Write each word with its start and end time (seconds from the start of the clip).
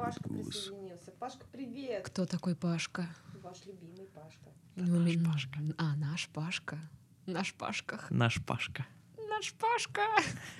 Пашка 0.00 0.28
присоединился. 0.28 1.10
Пашка, 1.12 1.46
привет! 1.52 2.04
Кто 2.06 2.24
такой 2.24 2.56
Пашка? 2.56 3.06
Ваш 3.42 3.66
любимый 3.66 4.06
Пашка. 4.06 4.50
Ну, 4.76 4.98
наш 4.98 5.22
Пашка. 5.22 5.58
А, 5.76 5.96
наш 5.96 6.28
Пашка. 6.28 6.78
Наш 7.26 7.54
Пашках. 7.54 8.10
Наш 8.10 8.42
Пашка. 8.42 8.86
Наш 9.28 9.52
Пашка. 9.52 10.06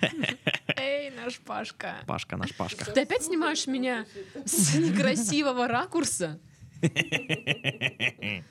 Эй, 0.77 1.09
наш 1.11 1.39
Пашка. 1.39 1.95
Пашка, 2.05 2.37
наш 2.37 2.55
Пашка. 2.55 2.91
Ты 2.91 3.01
опять 3.01 3.23
снимаешь 3.23 3.65
меня 3.65 4.05
с 4.45 4.75
некрасивого 4.75 5.67
ракурса? 5.67 6.39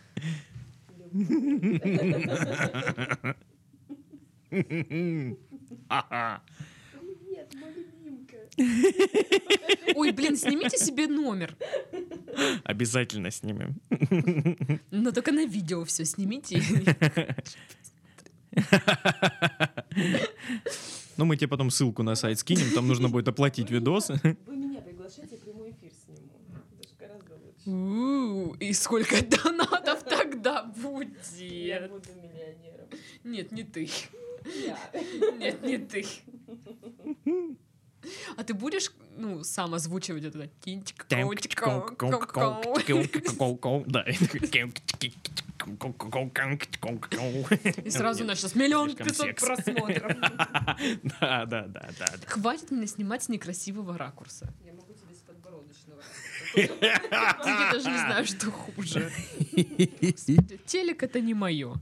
Ага. 5.88 6.42
Ой, 9.94 10.12
блин, 10.12 10.36
снимите 10.36 10.76
себе 10.76 11.06
номер. 11.06 11.56
Обязательно 12.64 13.30
снимем. 13.30 13.80
Но 14.90 15.12
только 15.12 15.32
на 15.32 15.44
видео 15.46 15.84
все 15.84 16.04
снимите. 16.04 16.62
Ну, 21.16 21.24
мы 21.26 21.36
тебе 21.36 21.48
потом 21.48 21.70
ссылку 21.70 22.02
на 22.02 22.14
сайт 22.14 22.38
скинем, 22.38 22.72
там 22.74 22.88
нужно 22.88 23.08
будет 23.08 23.28
оплатить 23.28 23.70
видос. 23.70 24.08
Вы 24.08 24.56
меня 24.56 24.80
приглашайте, 24.80 25.34
я 25.34 25.40
прямой 25.40 25.70
эфир 25.72 25.90
сниму. 26.04 26.30
Гораздо 26.98 27.34
лучше. 27.34 28.64
И 28.64 28.72
сколько 28.72 29.22
донатов 29.22 30.02
тогда 30.04 30.60
Я 30.60 30.62
будет? 30.64 31.90
буду 31.90 32.08
миллионером. 32.16 32.88
Нет, 33.24 33.52
не 33.52 33.64
ты. 33.64 33.88
Я. 34.64 34.78
Нет, 35.38 35.62
не 35.62 35.78
ты. 35.78 36.06
А 38.36 38.44
ты 38.44 38.54
будешь, 38.54 38.92
ну, 39.16 39.44
сам 39.44 39.74
озвучивать 39.74 40.24
это? 40.24 40.48
Кинчик, 40.64 41.06
Да. 43.86 44.04
И 47.84 47.90
сразу 47.90 48.24
на 48.24 48.34
сейчас 48.34 48.54
миллион 48.54 48.94
пятьсот 48.94 49.36
просмотров. 49.36 50.16
Да, 51.20 51.44
да, 51.46 51.66
да, 51.66 51.90
да. 51.98 52.06
Хватит 52.26 52.70
меня 52.70 52.86
снимать 52.86 53.22
с 53.24 53.28
некрасивого 53.28 53.98
ракурса. 53.98 54.52
Я 54.64 54.72
могу 54.72 54.94
тебе 54.94 55.14
с 55.14 55.18
подбородочного. 55.18 56.02
Я 56.54 57.70
даже 57.72 57.90
не 57.90 57.98
знаю, 57.98 58.24
что 58.24 58.50
хуже. 58.50 59.12
Телек 60.66 61.02
это 61.02 61.20
не 61.20 61.34
мое. 61.34 61.74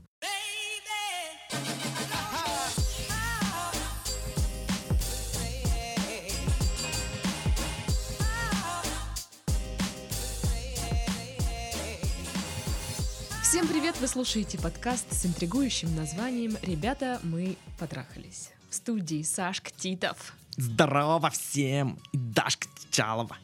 Всем 13.59 13.67
привет! 13.67 13.99
Вы 13.99 14.07
слушаете 14.07 14.57
подкаст 14.57 15.11
с 15.11 15.25
интригующим 15.25 15.93
названием 15.93 16.55
«Ребята, 16.61 17.19
мы 17.23 17.57
потрахались». 17.77 18.51
В 18.69 18.75
студии 18.75 19.21
Сашка 19.21 19.69
Титов. 19.75 20.33
Здорово 20.55 21.29
всем! 21.29 21.99
И 22.13 22.17
Дашка 22.17 22.69
Чалова. 22.89 23.37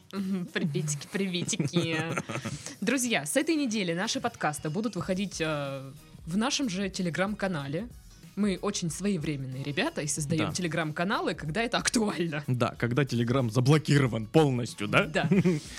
Приветики, 0.53 1.05
приветики. 1.11 1.97
Друзья, 2.80 3.25
с 3.25 3.35
этой 3.35 3.55
недели 3.55 3.91
наши 3.91 4.22
подкасты 4.22 4.69
будут 4.69 4.95
выходить 4.95 5.41
э, 5.41 5.91
в 6.25 6.38
нашем 6.38 6.69
же 6.69 6.89
телеграм-канале. 6.89 7.89
Мы 8.36 8.59
очень 8.61 8.91
своевременные 8.91 9.64
ребята 9.64 10.02
и 10.02 10.08
создаем 10.08 10.47
Да. 10.47 10.52
телеграм-каналы, 10.52 11.36
когда 11.36 11.61
это 11.61 11.78
актуально. 11.78 12.44
Да, 12.47 12.75
когда 12.78 13.05
Телеграм 13.05 13.50
заблокирован 13.50 14.25
полностью, 14.25 14.88
да? 14.88 15.05
Да. 15.05 15.30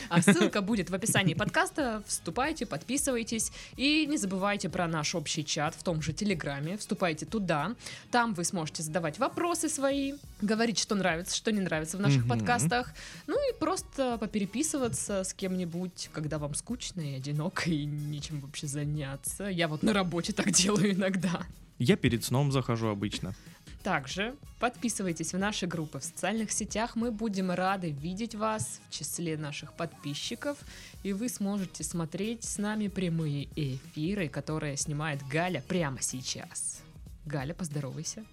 А 0.08 0.22
ссылка 0.22 0.62
будет 0.62 0.88
в 0.90 0.94
описании 0.94 1.34
подкаста. 1.34 2.02
Вступайте, 2.06 2.64
подписывайтесь. 2.66 3.52
И 3.76 4.06
не 4.06 4.16
забывайте 4.16 4.68
про 4.68 4.86
наш 4.88 5.14
общий 5.14 5.44
чат 5.44 5.74
в 5.74 5.82
том 5.82 6.00
же 6.00 6.12
Телеграме. 6.12 6.76
Вступайте 6.78 7.26
туда. 7.26 7.74
Там 8.10 8.32
вы 8.34 8.44
сможете 8.44 8.82
задавать 8.82 9.18
вопросы 9.18 9.68
свои, 9.68 10.14
говорить, 10.40 10.78
что 10.78 10.94
нравится, 10.94 11.36
что 11.36 11.52
не 11.52 11.60
нравится 11.60 11.96
в 11.96 12.00
наших 12.00 12.26
подкастах. 12.26 12.92
Ну 13.26 13.36
и 13.50 13.58
просто 13.58 14.16
попереписываться 14.18 15.24
с 15.24 15.34
кем-нибудь, 15.34 16.10
когда 16.12 16.38
вам 16.38 16.54
скучно 16.54 17.00
и 17.00 17.14
одиноко, 17.14 17.68
и 17.70 17.84
нечем 17.84 18.40
вообще 18.40 18.66
заняться. 18.66 19.44
Я 19.44 19.68
вот 19.68 19.82
на 19.82 19.92
работе 19.92 20.32
так 20.32 20.50
делаю 20.52 20.92
иногда. 20.94 21.42
Я 21.78 21.96
перед 21.96 22.24
сном 22.24 22.52
захожу 22.52 22.88
обычно. 22.88 23.34
Также 23.82 24.34
подписывайтесь 24.58 25.32
в 25.32 25.38
наши 25.38 25.66
группы 25.66 26.00
в 26.00 26.04
социальных 26.04 26.50
сетях. 26.50 26.96
Мы 26.96 27.10
будем 27.12 27.50
рады 27.50 27.90
видеть 27.90 28.34
вас 28.34 28.80
в 28.88 28.92
числе 28.92 29.36
наших 29.36 29.74
подписчиков. 29.74 30.58
И 31.04 31.12
вы 31.12 31.28
сможете 31.28 31.84
смотреть 31.84 32.42
с 32.44 32.58
нами 32.58 32.88
прямые 32.88 33.48
эфиры, 33.54 34.28
которые 34.28 34.76
снимает 34.76 35.22
Галя 35.28 35.62
прямо 35.68 36.02
сейчас. 36.02 36.80
Галя, 37.26 37.54
поздоровайся. 37.54 38.24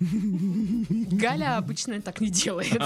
Галя 0.00 1.56
обычно 1.56 2.02
так 2.02 2.20
не 2.20 2.28
делает. 2.28 2.82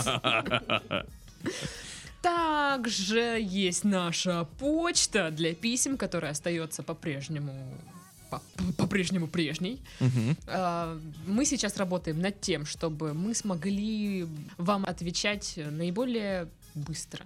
Также 2.23 3.39
есть 3.41 3.85
наша 3.85 4.45
почта 4.59 5.31
для 5.31 5.55
писем, 5.55 5.97
которая 5.97 6.33
остается 6.33 6.83
по-прежнему 6.83 7.53
по- 7.53 8.00
по-прежнему 8.77 9.27
прежней. 9.27 9.81
Мгм. 10.01 10.37
А, 10.47 10.99
Мы 11.27 11.45
сейчас 11.45 11.77
работаем 11.77 12.21
над 12.21 12.41
тем, 12.41 12.65
чтобы 12.67 13.15
мы 13.15 13.35
смогли 13.35 14.27
вам 14.59 14.85
отвечать 14.85 15.55
наиболее 15.71 16.49
быстро. 16.75 17.25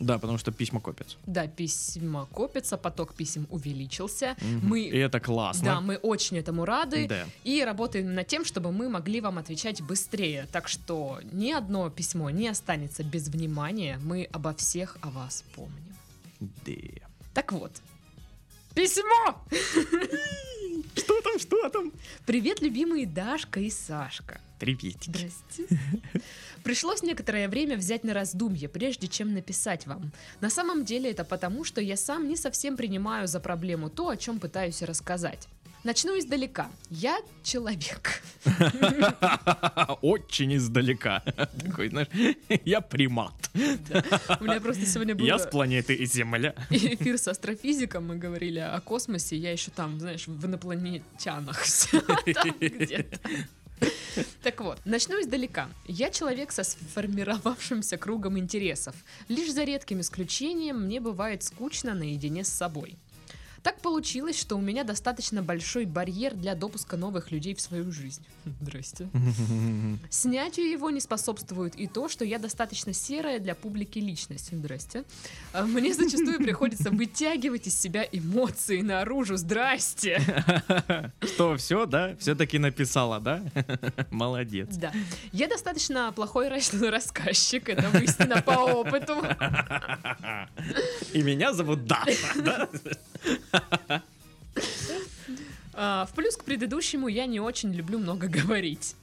Да, 0.00 0.18
потому 0.18 0.38
что 0.38 0.52
письма 0.52 0.80
копятся. 0.80 1.16
Да, 1.26 1.48
письма 1.48 2.26
копятся, 2.32 2.76
поток 2.76 3.14
писем 3.14 3.48
увеличился. 3.50 4.36
Мгм. 4.40 4.68
Мы- 4.68 4.82
И 4.82 4.96
это 4.96 5.18
классно. 5.18 5.64
Да, 5.64 5.80
мы 5.80 5.96
очень 5.96 6.36
этому 6.38 6.64
рады. 6.64 7.08
Да. 7.08 7.24
И 7.42 7.64
работаем 7.64 8.14
над 8.14 8.28
тем, 8.28 8.44
чтобы 8.44 8.70
мы 8.70 8.88
могли 8.88 9.20
вам 9.20 9.38
отвечать 9.38 9.82
быстрее. 9.82 10.46
Так 10.52 10.68
что 10.68 11.18
ни 11.32 11.50
одно 11.50 11.90
письмо 11.90 12.30
не 12.30 12.46
останется 12.48 13.02
без 13.02 13.26
внимания. 13.28 13.98
Мы 14.04 14.28
обо 14.32 14.52
всех 14.54 14.96
о 15.00 15.10
вас 15.10 15.42
помним. 15.56 15.96
Да. 16.38 16.72
Так 17.34 17.52
вот. 17.52 17.72
Письмо! 18.78 19.34
Что 20.94 21.20
там, 21.20 21.38
что 21.40 21.68
там? 21.68 21.92
Привет, 22.24 22.60
любимые 22.60 23.06
Дашка 23.06 23.58
и 23.58 23.70
Сашка. 23.70 24.40
Приветики. 24.60 25.10
Здрасте. 25.10 25.66
Пришлось 26.62 27.02
некоторое 27.02 27.48
время 27.48 27.76
взять 27.76 28.04
на 28.04 28.14
раздумье, 28.14 28.68
прежде 28.68 29.08
чем 29.08 29.34
написать 29.34 29.88
вам. 29.88 30.12
На 30.40 30.48
самом 30.48 30.84
деле 30.84 31.10
это 31.10 31.24
потому, 31.24 31.64
что 31.64 31.80
я 31.80 31.96
сам 31.96 32.28
не 32.28 32.36
совсем 32.36 32.76
принимаю 32.76 33.26
за 33.26 33.40
проблему 33.40 33.90
то, 33.90 34.10
о 34.10 34.16
чем 34.16 34.38
пытаюсь 34.38 34.80
рассказать. 34.82 35.48
Начну 35.84 36.18
издалека. 36.18 36.70
Я 36.90 37.18
человек. 37.42 38.22
Очень 40.02 40.56
издалека. 40.56 41.20
Такой, 41.64 41.88
знаешь, 41.88 42.08
я 42.64 42.80
примат. 42.80 43.32
У 43.54 44.44
меня 44.44 44.60
просто 44.60 44.86
сегодня 44.86 45.14
был 45.14 45.24
Я 45.24 45.38
с 45.38 45.46
планеты 45.46 46.04
Земля. 46.04 46.54
эфир 46.70 47.16
с 47.18 47.28
астрофизиком, 47.28 48.06
мы 48.06 48.16
говорили 48.16 48.58
о 48.58 48.80
космосе, 48.80 49.36
я 49.36 49.52
еще 49.52 49.70
там, 49.70 50.00
знаешь, 50.00 50.26
в 50.26 50.44
инопланетянах 50.44 51.64
там 52.34 52.54
где-то. 52.60 53.20
Так 54.42 54.60
вот, 54.60 54.80
начну 54.84 55.20
издалека. 55.20 55.68
Я 55.86 56.10
человек 56.10 56.50
со 56.50 56.64
сформировавшимся 56.64 57.96
кругом 57.96 58.36
интересов. 58.38 58.96
Лишь 59.28 59.52
за 59.52 59.62
редким 59.64 60.00
исключением 60.00 60.84
мне 60.86 61.00
бывает 61.00 61.44
скучно 61.44 61.94
наедине 61.94 62.42
с 62.42 62.48
собой. 62.48 62.96
Так 63.68 63.80
получилось, 63.80 64.40
что 64.40 64.56
у 64.56 64.62
меня 64.62 64.82
достаточно 64.82 65.42
большой 65.42 65.84
барьер 65.84 66.32
для 66.34 66.54
допуска 66.54 66.96
новых 66.96 67.30
людей 67.30 67.54
в 67.54 67.60
свою 67.60 67.92
жизнь. 67.92 68.24
Здрасте. 68.62 69.10
Снятию 70.08 70.70
его 70.70 70.88
не 70.88 71.00
способствует 71.00 71.76
и 71.76 71.86
то, 71.86 72.08
что 72.08 72.24
я 72.24 72.38
достаточно 72.38 72.94
серая 72.94 73.40
для 73.40 73.54
публики 73.54 73.98
личность. 73.98 74.48
Здрасте. 74.52 75.04
А 75.52 75.66
Мне 75.66 75.92
зачастую 75.92 76.38
приходится 76.38 76.90
вытягивать 76.90 77.66
из 77.66 77.78
себя 77.78 78.08
эмоции 78.10 78.80
наружу. 78.80 79.36
Здрасте. 79.36 80.22
Что, 81.20 81.54
все, 81.58 81.84
да? 81.84 82.16
Все-таки 82.18 82.58
написала, 82.58 83.20
да? 83.20 83.42
Молодец. 84.10 84.68
Да. 84.76 84.94
Я 85.32 85.46
достаточно 85.46 86.10
плохой 86.12 86.48
рас- 86.48 86.72
рассказчик, 86.72 87.68
это 87.68 87.98
истина 87.98 88.40
по 88.40 88.52
опыту. 88.52 89.22
И 91.12 91.22
меня 91.22 91.52
зовут 91.52 91.84
Даша, 91.84 92.42
да? 92.42 92.68
А, 95.74 96.06
В 96.06 96.14
плюс 96.14 96.36
к 96.36 96.44
предыдущему 96.44 97.08
я 97.08 97.26
не 97.26 97.40
очень 97.40 97.72
люблю 97.72 97.98
много 97.98 98.26
говорить. 98.42 98.96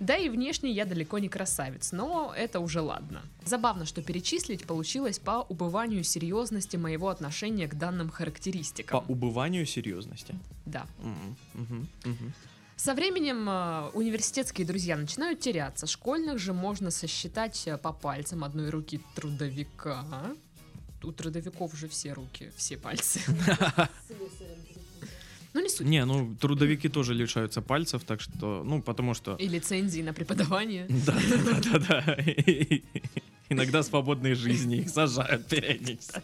Да 0.00 0.16
и 0.16 0.28
внешне 0.28 0.70
я 0.70 0.84
далеко 0.84 1.18
не 1.18 1.28
красавец, 1.28 1.90
но 1.90 2.32
это 2.36 2.60
уже 2.60 2.80
ладно. 2.80 3.22
Забавно, 3.44 3.84
что 3.84 4.00
перечислить 4.00 4.64
получилось 4.64 5.18
по 5.18 5.44
убыванию 5.48 6.04
серьезности 6.04 6.76
моего 6.76 7.08
отношения 7.08 7.66
к 7.66 7.74
данным 7.74 8.08
По 8.08 8.14
характеристикам. 8.16 9.04
убыванию 9.08 9.66
серьезности. 9.66 10.34
Да. 10.66 10.86
Мгм, 11.54 11.88
мгм. 12.04 12.32
Со 12.76 12.94
временем 12.94 13.48
э, 13.48 13.90
университетские 13.92 14.64
друзья 14.64 14.96
начинают 14.96 15.40
теряться. 15.40 15.88
Школьных 15.88 16.38
же 16.38 16.52
можно 16.52 16.92
сосчитать 16.92 17.66
э, 17.66 17.76
по 17.76 17.92
пальцам 17.92 18.44
одной 18.44 18.70
руки 18.70 19.00
трудовика. 19.16 20.04
У 21.02 21.12
трудовиков 21.12 21.74
же 21.76 21.88
все 21.88 22.12
руки, 22.12 22.50
все 22.56 22.76
пальцы. 22.76 23.20
Ну, 25.54 25.62
не 25.62 25.70
суть. 25.70 25.86
Не, 25.86 26.04
ну 26.04 26.36
трудовики 26.36 26.88
тоже 26.88 27.14
лишаются 27.14 27.62
пальцев, 27.62 28.04
так 28.04 28.20
что, 28.20 28.62
ну, 28.64 28.82
потому 28.82 29.14
что... 29.14 29.34
И 29.36 29.48
лицензии 29.48 30.02
на 30.02 30.12
преподавание. 30.12 30.86
Да, 31.06 31.16
да, 31.30 31.36
да, 31.36 31.78
да, 31.78 31.78
да. 32.04 32.16
Иногда 33.48 33.82
свободные 33.82 34.34
жизни 34.34 34.76
их 34.76 34.90
сажают 34.90 35.46
периодически. 35.46 36.20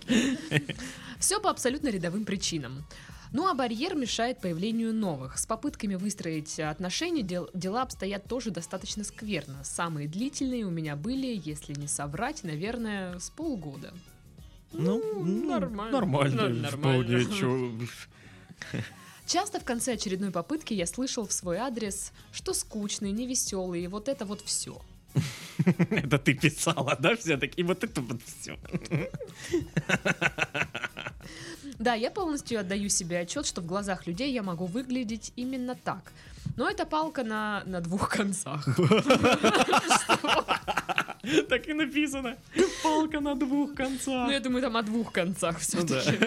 Все 1.19 1.41
по 1.41 1.51
абсолютно 1.51 1.89
рядовым 1.89 2.27
причинам. 2.27 2.85
Ну 3.33 3.49
а 3.49 3.55
барьер 3.55 3.97
мешает 3.97 4.41
появлению 4.41 4.93
новых. 4.95 5.39
С 5.39 5.47
попытками 5.47 5.97
выстроить 5.97 6.61
отношения 6.61 7.23
дел- 7.23 7.51
дела 7.55 7.83
обстоят 7.83 8.29
тоже 8.29 8.51
достаточно 8.51 9.03
скверно. 9.05 9.65
Самые 9.65 10.07
длительные 10.07 10.65
у 10.67 10.71
меня 10.71 10.95
были, 10.95 11.41
если 11.45 11.73
не 11.73 11.89
соврать, 11.89 12.45
наверное, 12.45 13.19
с 13.19 13.31
полгода. 13.31 13.93
Ну, 14.75 15.01
Ну, 15.25 15.49
нормально. 15.49 16.01
Нормально. 16.01 16.49
Ну, 16.49 16.55
нормально. 16.63 17.19
вполне, 17.21 17.25
чё. 17.39 17.71
Часто 19.27 19.59
в 19.59 19.65
конце 19.65 19.95
очередной 19.95 20.31
попытки 20.31 20.75
я 20.75 20.87
слышал 20.87 21.27
в 21.27 21.33
свой 21.33 21.57
адрес, 21.57 22.13
что 22.33 22.53
скучный, 22.53 23.13
невеселый, 23.13 23.83
и 23.83 23.87
вот 23.89 24.09
это 24.09 24.25
вот 24.25 24.43
все. 24.43 24.81
Это 25.91 26.19
ты 26.19 26.35
писала, 26.35 26.97
да, 27.01 27.17
все-таки? 27.17 27.61
И 27.61 27.65
вот 27.65 27.85
это 27.85 28.01
вот 28.01 28.21
все. 28.23 28.59
Да, 31.79 31.95
я 31.95 32.11
полностью 32.11 32.61
отдаю 32.61 32.89
себе 32.89 33.19
отчет, 33.19 33.47
что 33.47 33.61
в 33.61 33.67
глазах 33.67 34.07
людей 34.07 34.33
я 34.33 34.43
могу 34.43 34.67
выглядеть 34.67 35.33
именно 35.35 35.75
так. 35.75 36.13
Но 36.57 36.69
это 36.71 36.85
палка 36.87 37.25
на, 37.25 37.63
на 37.67 37.81
двух 37.81 38.09
концах. 38.09 38.67
Так 41.49 41.69
и 41.69 41.73
написано. 41.73 42.37
Палка 42.83 43.21
на 43.21 43.35
двух 43.35 43.71
Ну, 43.71 43.75
концах. 43.77 44.31
я 44.31 44.41
думаю, 44.41 44.61
там 44.63 44.77
о 44.77 44.83
двух 44.83 45.11
концах 45.13 45.59
все-таки. 45.59 46.19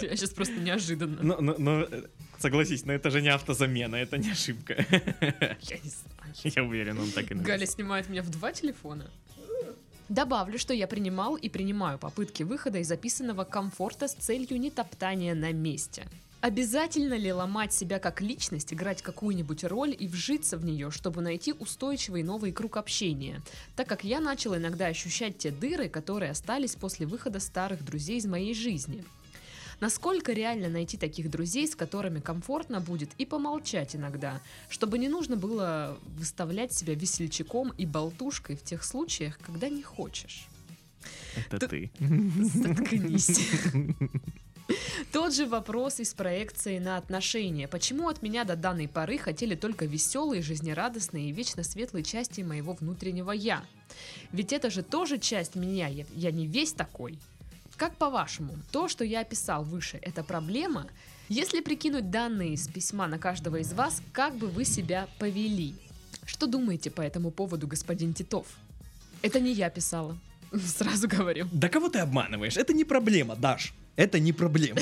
Я 0.06 0.16
сейчас 0.16 0.30
просто 0.30 0.54
неожиданно. 0.54 1.18
Но, 1.22 1.40
но- 1.40 1.54
но, 1.58 1.80
э, 1.82 2.02
согласись, 2.38 2.84
но 2.84 2.92
это 2.92 3.10
же 3.10 3.22
не 3.22 3.28
автозамена, 3.28 3.94
это 3.96 4.18
не 4.18 4.30
ошибка. 4.32 4.74
Я 4.90 5.76
не 5.84 5.90
знаю. 5.90 6.34
Я 6.56 6.64
уверен, 6.64 6.98
он 6.98 7.10
так 7.12 7.30
и 7.30 7.34
написал. 7.34 7.44
Галя 7.56 7.66
снимает 7.66 8.08
меня 8.08 8.22
в 8.22 8.30
два 8.30 8.52
телефона. 8.52 9.04
Добавлю, 10.08 10.58
что 10.58 10.74
я 10.74 10.86
принимал 10.88 11.36
и 11.36 11.48
принимаю 11.48 11.98
попытки 11.98 12.42
выхода 12.42 12.78
из 12.78 12.88
записанного 12.88 13.44
комфорта 13.44 14.08
с 14.08 14.14
целью 14.14 14.58
не 14.58 14.70
топтания 14.70 15.34
на 15.36 15.52
месте. 15.52 16.02
Обязательно 16.42 17.14
ли 17.14 17.32
ломать 17.32 17.72
себя 17.72 18.00
как 18.00 18.20
личность, 18.20 18.74
играть 18.74 19.00
какую-нибудь 19.00 19.62
роль 19.62 19.96
и 19.96 20.08
вжиться 20.08 20.56
в 20.58 20.64
нее, 20.64 20.90
чтобы 20.90 21.22
найти 21.22 21.52
устойчивый 21.52 22.24
новый 22.24 22.50
круг 22.50 22.78
общения? 22.78 23.40
Так 23.76 23.88
как 23.88 24.02
я 24.02 24.18
начал 24.18 24.56
иногда 24.56 24.86
ощущать 24.86 25.38
те 25.38 25.52
дыры, 25.52 25.88
которые 25.88 26.32
остались 26.32 26.74
после 26.74 27.06
выхода 27.06 27.38
старых 27.38 27.84
друзей 27.84 28.18
из 28.18 28.26
моей 28.26 28.54
жизни. 28.54 29.04
Насколько 29.78 30.32
реально 30.32 30.68
найти 30.68 30.96
таких 30.96 31.30
друзей, 31.30 31.68
с 31.68 31.76
которыми 31.76 32.18
комфортно 32.18 32.80
будет 32.80 33.10
и 33.18 33.24
помолчать 33.24 33.94
иногда, 33.94 34.40
чтобы 34.68 34.98
не 34.98 35.08
нужно 35.08 35.36
было 35.36 35.96
выставлять 36.18 36.72
себя 36.72 36.96
весельчаком 36.96 37.72
и 37.78 37.86
болтушкой 37.86 38.56
в 38.56 38.64
тех 38.64 38.82
случаях, 38.82 39.38
когда 39.38 39.68
не 39.68 39.82
хочешь. 39.82 40.48
Это 41.36 41.60
Ты- 41.60 41.68
ты. 41.68 41.90
Заткнись. 42.42 43.48
Тот 45.12 45.34
же 45.34 45.46
вопрос 45.46 46.00
из 46.00 46.14
проекции 46.14 46.78
на 46.78 46.96
отношения. 46.96 47.68
Почему 47.68 48.08
от 48.08 48.22
меня 48.22 48.44
до 48.44 48.56
данной 48.56 48.88
поры 48.88 49.18
хотели 49.18 49.54
только 49.54 49.84
веселые, 49.84 50.42
жизнерадостные 50.42 51.28
и 51.28 51.32
вечно 51.32 51.62
светлые 51.62 52.04
части 52.04 52.40
моего 52.40 52.72
внутреннего 52.72 53.32
«я»? 53.32 53.64
Ведь 54.32 54.52
это 54.52 54.70
же 54.70 54.82
тоже 54.82 55.18
часть 55.18 55.54
меня, 55.54 55.88
я, 55.88 56.06
я 56.14 56.30
не 56.30 56.46
весь 56.46 56.72
такой. 56.72 57.18
Как 57.76 57.96
по-вашему, 57.96 58.56
то, 58.70 58.88
что 58.88 59.04
я 59.04 59.20
описал 59.20 59.64
выше, 59.64 59.98
это 60.00 60.22
проблема? 60.22 60.86
Если 61.28 61.60
прикинуть 61.60 62.10
данные 62.10 62.54
из 62.54 62.68
письма 62.68 63.06
на 63.06 63.18
каждого 63.18 63.56
из 63.56 63.72
вас, 63.72 64.02
как 64.12 64.36
бы 64.36 64.48
вы 64.48 64.64
себя 64.64 65.08
повели? 65.18 65.74
Что 66.24 66.46
думаете 66.46 66.90
по 66.90 67.00
этому 67.00 67.30
поводу, 67.30 67.66
господин 67.66 68.14
Титов? 68.14 68.46
Это 69.22 69.40
не 69.40 69.52
я 69.52 69.70
писала. 69.70 70.18
Сразу 70.52 71.08
говорю. 71.08 71.48
Да 71.52 71.68
кого 71.68 71.88
ты 71.88 71.98
обманываешь? 71.98 72.56
Это 72.56 72.72
не 72.72 72.84
проблема, 72.84 73.36
Даш. 73.36 73.74
Это 73.96 74.18
не 74.18 74.32
проблема. 74.32 74.80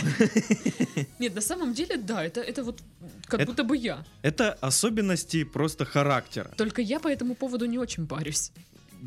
Нет, 1.19 1.35
на 1.35 1.41
самом 1.41 1.75
деле, 1.75 1.97
да, 1.97 2.25
это, 2.25 2.41
это 2.41 2.63
вот 2.63 2.81
как 3.27 3.41
Это- 3.41 3.51
будто 3.51 3.65
бы 3.65 3.77
я. 3.77 4.05
Это 4.23 4.53
особенности 4.61 5.45
просто 5.45 5.85
характера. 5.85 6.51
Только 6.57 6.81
я 6.83 7.01
по 7.01 7.09
этому 7.09 7.35
поводу 7.35 7.67
не 7.67 7.79
очень 7.79 8.07
парюсь. 8.07 8.53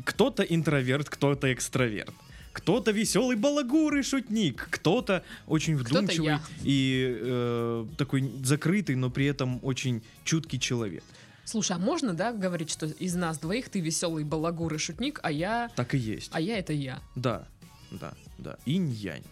Кто-то 0.04 0.42
интроверт, 0.42 1.08
кто-то 1.08 1.52
экстраверт. 1.52 2.12
Кто-то 2.52 2.92
веселый 2.92 3.36
балагур 3.36 3.96
и 3.96 4.02
шутник, 4.02 4.68
кто-то 4.70 5.24
очень 5.46 5.76
вдумчивый 5.76 6.26
я. 6.28 6.40
и 6.62 7.18
э, 7.20 7.86
такой 7.96 8.30
закрытый, 8.44 8.94
но 8.94 9.10
при 9.10 9.26
этом 9.26 9.58
очень 9.62 10.02
чуткий 10.22 10.60
человек. 10.60 11.02
Слушай, 11.44 11.76
а 11.76 11.78
можно, 11.80 12.14
да, 12.14 12.32
говорить, 12.32 12.70
что 12.70 12.86
из 12.86 13.14
нас 13.16 13.38
двоих 13.38 13.68
ты 13.70 13.80
веселый 13.80 14.22
балагур 14.22 14.72
и 14.72 14.78
шутник, 14.78 15.18
а 15.24 15.32
я... 15.32 15.68
Так 15.74 15.94
и 15.94 15.98
есть. 15.98 16.30
А 16.32 16.40
я 16.40 16.58
это 16.58 16.72
я. 16.72 17.00
Да, 17.16 17.48
да, 17.90 18.14
да. 18.38 18.56
Инь-янь. 18.66 19.24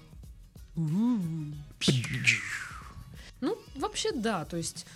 Ну, 3.41 3.59
вообще 3.75 4.13
да, 4.13 4.45
то 4.45 4.57
есть 4.57 4.87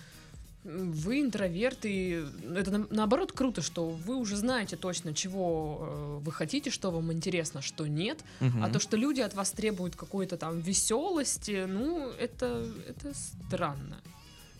вы 0.63 1.21
интроверты, 1.21 2.25
это 2.55 2.71
на- 2.71 2.87
наоборот 2.89 3.31
круто, 3.31 3.61
что 3.61 3.87
вы 3.89 4.15
уже 4.15 4.35
знаете 4.35 4.75
точно, 4.75 5.13
чего 5.13 5.77
э, 5.81 6.19
вы 6.25 6.31
хотите, 6.31 6.71
что 6.71 6.91
вам 6.91 7.11
интересно, 7.13 7.61
что 7.61 7.87
нет, 7.87 8.19
Мгм. 8.41 8.63
а 8.63 8.69
то, 8.69 8.79
что 8.79 8.97
люди 8.97 9.21
от 9.21 9.33
вас 9.33 9.51
требуют 9.51 9.95
какой-то 9.95 10.35
там 10.37 10.59
веселости, 10.59 11.65
ну, 11.67 12.09
это, 12.19 12.65
это 12.87 13.13
странно. 13.13 13.97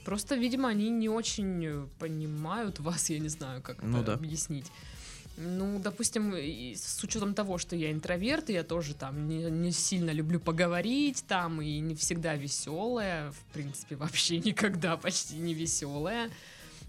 Просто, 0.05 0.35
видимо, 0.35 0.69
они 0.69 0.89
не 0.89 1.09
очень 1.09 1.89
понимают 1.99 2.79
вас, 2.79 3.09
я 3.09 3.19
не 3.19 3.29
знаю, 3.29 3.61
как 3.61 3.83
Ну 3.83 3.97
это 3.97 4.07
да. 4.07 4.13
объяснить. 4.13 4.67
Ну, 5.37 5.79
допустим, 5.79 6.33
с 6.33 7.03
учетом 7.03 7.35
того, 7.35 7.59
что 7.59 7.75
я 7.75 7.91
интроверт, 7.91 8.49
я 8.49 8.63
тоже 8.63 8.95
там 8.95 9.27
не, 9.27 9.43
не 9.51 9.71
сильно 9.71 10.09
люблю 10.09 10.39
поговорить, 10.39 11.23
там, 11.27 11.61
и 11.61 11.77
не 11.79 11.93
всегда 11.93 12.35
веселая, 12.35 13.31
в 13.31 13.53
принципе, 13.53 13.95
вообще 13.97 14.39
никогда 14.39 14.97
почти 14.97 15.35
не 15.35 15.53
веселая. 15.53 16.31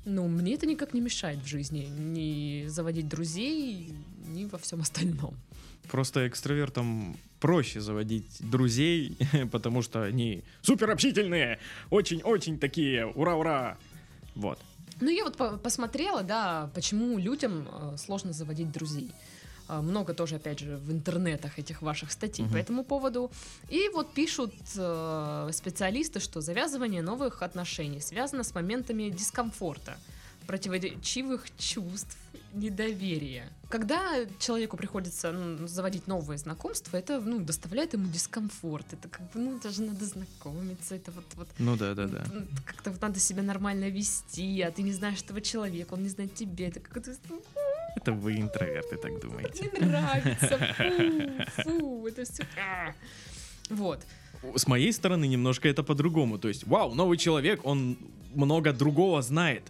Ну, 0.06 0.26
мне 0.28 0.54
это 0.54 0.66
никак 0.66 0.94
не 0.94 1.02
мешает 1.02 1.40
в 1.40 1.46
жизни, 1.46 1.90
ни 1.98 2.66
заводить 2.68 3.06
друзей, 3.06 3.92
ни 4.26 4.46
во 4.46 4.56
всем 4.56 4.80
остальном. 4.80 5.34
Просто 5.90 6.26
экстравертам 6.26 7.18
проще 7.40 7.82
заводить 7.82 8.36
друзей, 8.40 9.18
потому 9.52 9.82
что 9.82 10.04
они 10.04 10.42
супер 10.62 10.90
общительные, 10.90 11.58
очень-очень 11.90 12.58
такие, 12.58 13.06
ура-ура. 13.06 13.76
Вот. 14.34 14.58
Ну, 15.00 15.10
я 15.10 15.24
вот 15.24 15.36
по- 15.36 15.56
посмотрела, 15.58 16.22
да, 16.22 16.70
почему 16.74 17.18
людям 17.18 17.68
э, 17.70 17.96
сложно 17.98 18.32
заводить 18.32 18.70
друзей. 18.72 19.10
Э, 19.68 19.80
Много 19.80 20.12
тоже, 20.14 20.36
опять 20.36 20.58
же, 20.58 20.76
в 20.76 20.90
интернетах 20.90 21.58
этих 21.58 21.82
ваших 21.82 22.10
статей 22.12 22.44
Мгм. 22.44 22.52
по 22.52 22.56
этому 22.56 22.84
поводу. 22.84 23.30
И 23.68 23.88
вот 23.94 24.12
пишут 24.14 24.52
э, 24.76 25.50
специалисты, 25.52 26.20
что 26.20 26.40
завязывание 26.40 27.02
новых 27.02 27.42
отношений 27.42 28.00
связано 28.00 28.42
с 28.42 28.54
моментами 28.54 29.10
дискомфорта, 29.10 29.96
противоречивых 30.46 31.46
чувств, 31.58 32.16
недоверия. 32.52 33.50
Когда 33.68 34.24
человеку 34.38 34.76
приходится 34.76 35.30
ну, 35.32 35.66
заводить 35.66 36.06
новые 36.06 36.38
знакомства, 36.38 36.96
это 36.96 37.20
ну, 37.20 37.38
доставляет 37.40 37.92
ему 37.92 38.08
дискомфорт. 38.08 38.86
Это 38.92 39.08
как 39.08 39.30
бы, 39.32 39.40
ну, 39.40 39.60
даже 39.62 39.82
надо 39.82 40.04
знакомиться, 40.04 40.94
это 40.94 41.10
вот, 41.12 41.24
вот 41.34 41.48
Ну 41.58 41.76
да, 41.76 41.94
да, 41.94 42.06
да. 42.06 42.24
М, 42.32 42.48
Как-то 42.64 42.90
вот 42.90 43.00
надо 43.02 43.20
себя 43.20 43.42
нормально 43.42 43.90
вести, 43.90 44.62
а 44.62 44.70
ты 44.70 44.82
не 44.82 44.92
знаешь 44.92 45.20
этого 45.22 45.40
человека, 45.40 45.94
он 45.94 46.02
не 46.02 46.08
знает 46.08 46.34
тебя. 46.34 46.68
Это 46.68 46.80
как-то 46.80 47.14
ну, 47.28 47.42
Это 47.96 48.12
вы 48.12 48.36
интроверты 48.38 48.96
так 48.96 49.20
думаете. 49.20 49.70
не 49.80 49.86
нравится. 49.86 50.58
Фу, 50.76 51.62
фу, 51.62 52.06
это 52.06 52.24
все. 52.24 52.44
Вот. 53.70 54.00
С 54.54 54.66
моей 54.66 54.92
стороны 54.92 55.26
немножко 55.26 55.68
это 55.68 55.82
по-другому. 55.82 56.38
То 56.38 56.48
есть, 56.48 56.66
вау, 56.66 56.94
новый 56.94 57.18
человек, 57.18 57.60
он 57.64 57.98
много 58.34 58.72
другого 58.72 59.20
знает. 59.20 59.64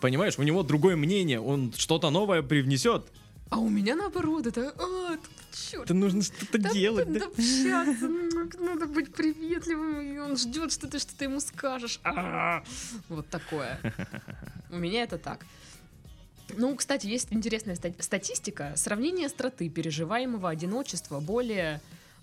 Понимаешь, 0.00 0.38
у 0.38 0.42
него 0.42 0.62
другое 0.62 0.96
мнение, 0.96 1.40
он 1.40 1.72
что-то 1.76 2.10
новое 2.10 2.42
привнесет. 2.42 3.04
А 3.50 3.58
у 3.58 3.68
меня 3.68 3.96
наоборот, 3.96 4.46
это, 4.46 4.72
а, 4.78 5.16
черт. 5.52 5.84
Это 5.84 5.94
нужно 5.94 6.22
что-то 6.22 6.58
делать, 6.58 7.12
да? 7.12 7.26
общаться, 7.26 8.06
ну, 8.08 8.48
надо 8.60 8.86
быть 8.86 9.12
приветливым, 9.12 10.00
и 10.00 10.18
он 10.18 10.36
ждет, 10.36 10.72
что 10.72 10.86
ты 10.86 11.00
что-то 11.00 11.24
ему 11.24 11.40
скажешь. 11.40 11.98
А, 12.04 12.62
Вот 13.08 13.28
такое. 13.28 13.80
У 14.70 14.76
меня 14.76 15.02
это 15.02 15.18
так. 15.18 15.44
Ну, 16.56 16.74
кстати, 16.76 17.06
есть 17.06 17.28
интересная 17.32 17.74
ста- 17.74 17.92
статистика. 17.98 18.72
Сравнение 18.76 19.26
остроты 19.26 19.68
переживаемого 19.68 20.48
одиночества 20.48 21.18
более 21.20 21.80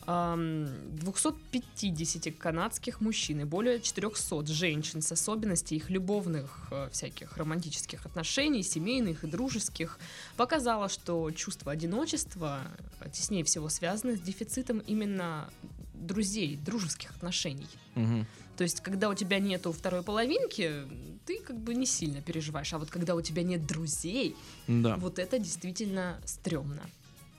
250 0.08 2.38
канадских 2.38 3.02
мужчин 3.02 3.42
и 3.42 3.44
более 3.44 3.82
400 3.82 4.46
женщин 4.48 5.02
с 5.02 5.12
особенностей 5.12 5.76
их 5.76 5.90
любовных 5.90 6.68
э, 6.72 6.90
всяких 6.92 7.36
романтических 7.38 8.06
отношений, 8.06 8.64
семейных 8.64 9.24
и 9.24 9.28
дружеских, 9.28 10.00
показало, 10.38 10.90
что 10.90 11.30
чувство 11.32 11.72
одиночества 11.74 12.62
э, 13.02 13.10
теснее 13.12 13.44
всего 13.44 13.70
связано 13.70 14.16
с 14.16 14.22
дефицитом 14.22 14.80
именно 14.80 15.50
друзей, 15.94 16.58
дружеских 16.58 17.12
отношений. 17.12 17.68
Мгм. 17.96 18.26
То 18.56 18.64
есть, 18.64 18.82
когда 18.82 19.10
у 19.10 19.14
тебя 19.14 19.40
нету 19.40 19.72
второй 19.72 20.02
половинки, 20.04 20.84
ты 21.26 21.40
как 21.40 21.60
бы 21.60 21.76
не 21.76 21.86
сильно 21.86 22.22
переживаешь. 22.22 22.74
А 22.74 22.80
вот 22.80 22.90
когда 22.90 23.14
у 23.14 23.22
тебя 23.22 23.44
нет 23.44 23.68
друзей, 23.68 24.36
Да. 24.68 24.96
вот 24.96 25.20
это 25.20 25.38
действительно 25.38 26.20
стрёмно. 26.26 26.82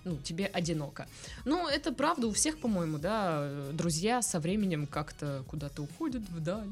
Ну, 0.09 0.17
тебе 0.17 0.47
одиноко. 0.47 1.07
Ну, 1.45 1.69
это 1.69 1.93
правда 1.93 2.27
у 2.29 2.33
всех, 2.33 2.59
по-моему, 2.59 2.99
да, 2.99 3.71
друзья 3.73 4.23
со 4.23 4.41
временем 4.41 4.87
как-то 4.87 5.45
куда-то 5.49 5.83
уходят 5.83 6.23
вдаль. 6.31 6.71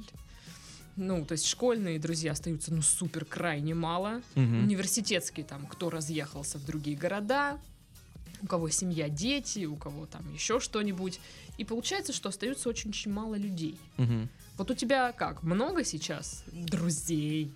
Ну, 0.97 1.27
то 1.27 1.33
есть 1.33 1.47
школьные 1.47 1.99
друзья 1.99 2.33
остаются, 2.33 2.73
ну, 2.73 2.81
супер 2.81 3.27
крайне 3.27 3.75
мало. 3.75 4.23
Мгм. 4.35 4.65
Университетские 4.65 5.45
там, 5.45 5.67
кто 5.67 5.91
разъехался 5.91 6.57
в 6.57 6.65
другие 6.65 6.97
города, 6.97 7.59
у 8.41 8.47
кого 8.47 8.71
семья, 8.71 9.11
дети, 9.11 9.67
у 9.67 9.77
кого 9.77 10.07
там 10.07 10.23
еще 10.33 10.59
что-нибудь. 10.59 11.21
И 11.59 11.65
получается, 11.65 12.15
что 12.15 12.31
остается 12.31 12.71
очень-очень 12.71 13.13
мало 13.13 13.35
людей. 13.35 13.79
Мгм. 13.99 14.31
Вот 14.57 14.71
у 14.71 14.75
тебя 14.75 15.13
как, 15.13 15.43
много 15.43 15.85
сейчас 15.85 16.43
друзей? 16.51 17.53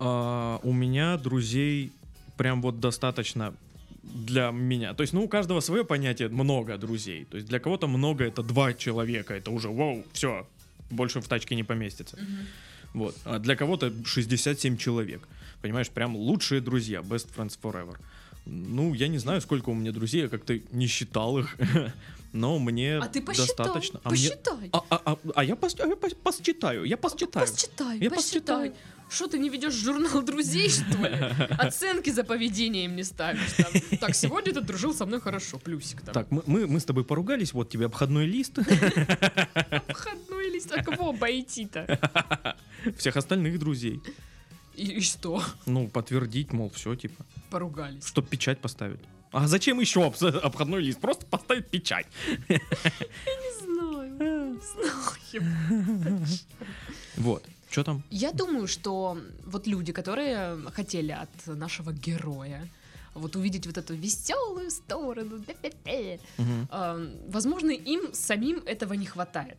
А, 0.00 0.58
у 0.64 0.72
меня 0.72 1.16
друзей 1.16 1.92
прям 2.36 2.60
вот 2.62 2.80
достаточно 2.80 3.54
для 4.02 4.50
меня. 4.50 4.94
То 4.94 5.02
есть, 5.02 5.12
ну, 5.12 5.24
у 5.24 5.28
каждого 5.28 5.60
свое 5.60 5.84
понятие 5.84 6.28
много 6.28 6.76
друзей. 6.78 7.24
То 7.24 7.36
есть 7.36 7.48
для 7.48 7.58
кого-то 7.58 7.86
много 7.86 8.24
это 8.24 8.42
два 8.42 8.72
человека. 8.72 9.34
Это 9.34 9.50
уже 9.50 9.68
вау, 9.68 10.04
все, 10.12 10.46
больше 10.90 11.20
в 11.20 11.28
тачке 11.28 11.54
не 11.54 11.64
поместится. 11.64 12.18
Вот. 12.94 13.16
А 13.24 13.38
для 13.38 13.56
кого-то 13.56 13.92
67 14.04 14.76
человек. 14.76 15.28
Понимаешь, 15.62 15.90
прям 15.90 16.16
лучшие 16.16 16.60
друзья. 16.60 17.00
Best 17.00 17.28
friends 17.36 17.58
forever. 17.62 17.96
Ну, 18.46 18.94
я 18.94 19.08
не 19.08 19.18
знаю, 19.18 19.40
сколько 19.40 19.70
у 19.70 19.74
меня 19.74 19.92
друзей, 19.92 20.22
я 20.22 20.28
как-то 20.28 20.58
не 20.72 20.86
считал 20.86 21.38
их. 21.38 21.56
Но 22.32 22.58
мне 22.58 22.98
А 22.98 23.08
ты 23.08 23.20
посчитай, 23.20 23.46
достаточно. 23.46 24.00
А, 24.04 24.10
мне- 24.10 24.28
посчитай. 24.30 24.70
а, 24.72 24.84
а- 24.88 25.02
а- 25.04 25.18
а 25.34 25.44
я, 25.44 25.54
пос- 25.54 25.80
а 25.82 25.86
я 25.86 25.94
пос- 25.94 26.14
посчитаю, 26.14 26.84
я 26.84 26.96
посчитаю. 26.96 27.46
Посчитай, 27.46 27.98
Я 27.98 28.10
посчитай. 28.10 28.72
Что 29.08 29.26
ты 29.26 29.40
не 29.40 29.48
ведешь 29.48 29.74
журнал 29.74 30.22
друзей, 30.22 30.68
что 30.70 30.84
ли? 31.04 31.16
Оценки 31.58 32.10
за 32.10 32.22
поведение 32.22 32.84
им 32.84 32.94
не 32.94 33.02
ставишь. 33.02 33.52
Там. 33.54 33.98
Так, 33.98 34.14
сегодня 34.14 34.52
ты 34.52 34.60
дружил 34.60 34.94
со 34.94 35.04
мной 35.06 35.20
хорошо, 35.20 35.58
плюсик 35.58 36.02
там. 36.02 36.14
Так, 36.14 36.30
мы, 36.30 36.42
мы, 36.46 36.66
мы 36.68 36.78
с 36.78 36.84
тобой 36.84 37.04
поругались, 37.04 37.52
вот 37.52 37.68
тебе 37.68 37.86
обходной 37.86 38.26
лист. 38.26 38.52
Входной 39.88 40.50
лист, 40.50 40.70
а 40.72 40.82
кого 40.84 41.10
обойти-то? 41.10 42.56
Всех 42.98 43.16
остальных 43.16 43.58
друзей. 43.58 44.00
И, 44.76 44.84
и 44.98 45.00
что? 45.00 45.42
Ну, 45.66 45.88
подтвердить, 45.88 46.52
мол, 46.52 46.70
все, 46.70 46.94
типа. 46.94 47.26
Поругались. 47.50 48.06
Чтоб 48.06 48.28
печать 48.28 48.60
поставить. 48.60 49.00
А 49.32 49.46
зачем 49.46 49.80
еще 49.80 50.00
обс- 50.00 50.38
обходной 50.42 50.82
лист? 50.82 51.00
Просто 51.00 51.24
поставить 51.26 51.68
печать. 51.68 52.06
Не 52.48 52.58
знаю, 53.62 54.10
не 54.12 54.60
знаю. 56.10 56.26
Вот. 57.16 57.44
Что 57.70 57.84
там? 57.84 58.02
Я 58.10 58.32
думаю, 58.32 58.66
что 58.66 59.16
вот 59.46 59.66
люди, 59.68 59.92
которые 59.92 60.58
хотели 60.72 61.12
от 61.12 61.28
нашего 61.46 61.92
героя 61.92 62.66
вот 63.14 63.36
увидеть 63.36 63.66
вот 63.66 63.76
эту 63.78 63.94
веселую 63.94 64.70
сторону, 64.70 65.44
Мгм. 66.38 66.68
э, 66.70 67.08
возможно, 67.28 67.70
им 67.70 68.12
самим 68.12 68.62
этого 68.66 68.94
не 68.94 69.06
хватает. 69.06 69.58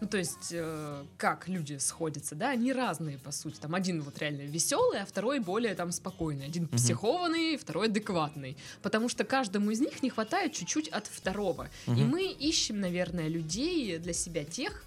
Ну, 0.00 0.06
то 0.06 0.16
есть, 0.16 0.50
э, 0.52 1.04
как 1.16 1.48
люди 1.48 1.76
сходятся, 1.78 2.34
да, 2.36 2.50
они 2.50 2.72
разные, 2.72 3.18
по 3.18 3.32
сути. 3.32 3.58
Там 3.58 3.74
один 3.74 4.00
вот 4.02 4.18
реально 4.18 4.42
веселый, 4.42 5.00
а 5.00 5.04
второй 5.06 5.40
более 5.40 5.74
там 5.74 5.90
спокойный. 5.92 6.46
Один 6.46 6.68
психованный, 6.68 7.56
второй 7.56 7.86
адекватный. 7.88 8.56
Потому 8.82 9.08
что 9.08 9.24
каждому 9.24 9.70
из 9.70 9.80
них 9.80 10.02
не 10.02 10.10
хватает 10.10 10.52
чуть-чуть 10.52 10.88
от 10.88 11.06
второго. 11.08 11.68
И 11.86 11.90
Мгм. 11.90 12.08
мы 12.10 12.26
ищем, 12.30 12.80
наверное, 12.80 13.26
людей 13.28 13.98
для 13.98 14.12
себя 14.12 14.44
тех, 14.44 14.84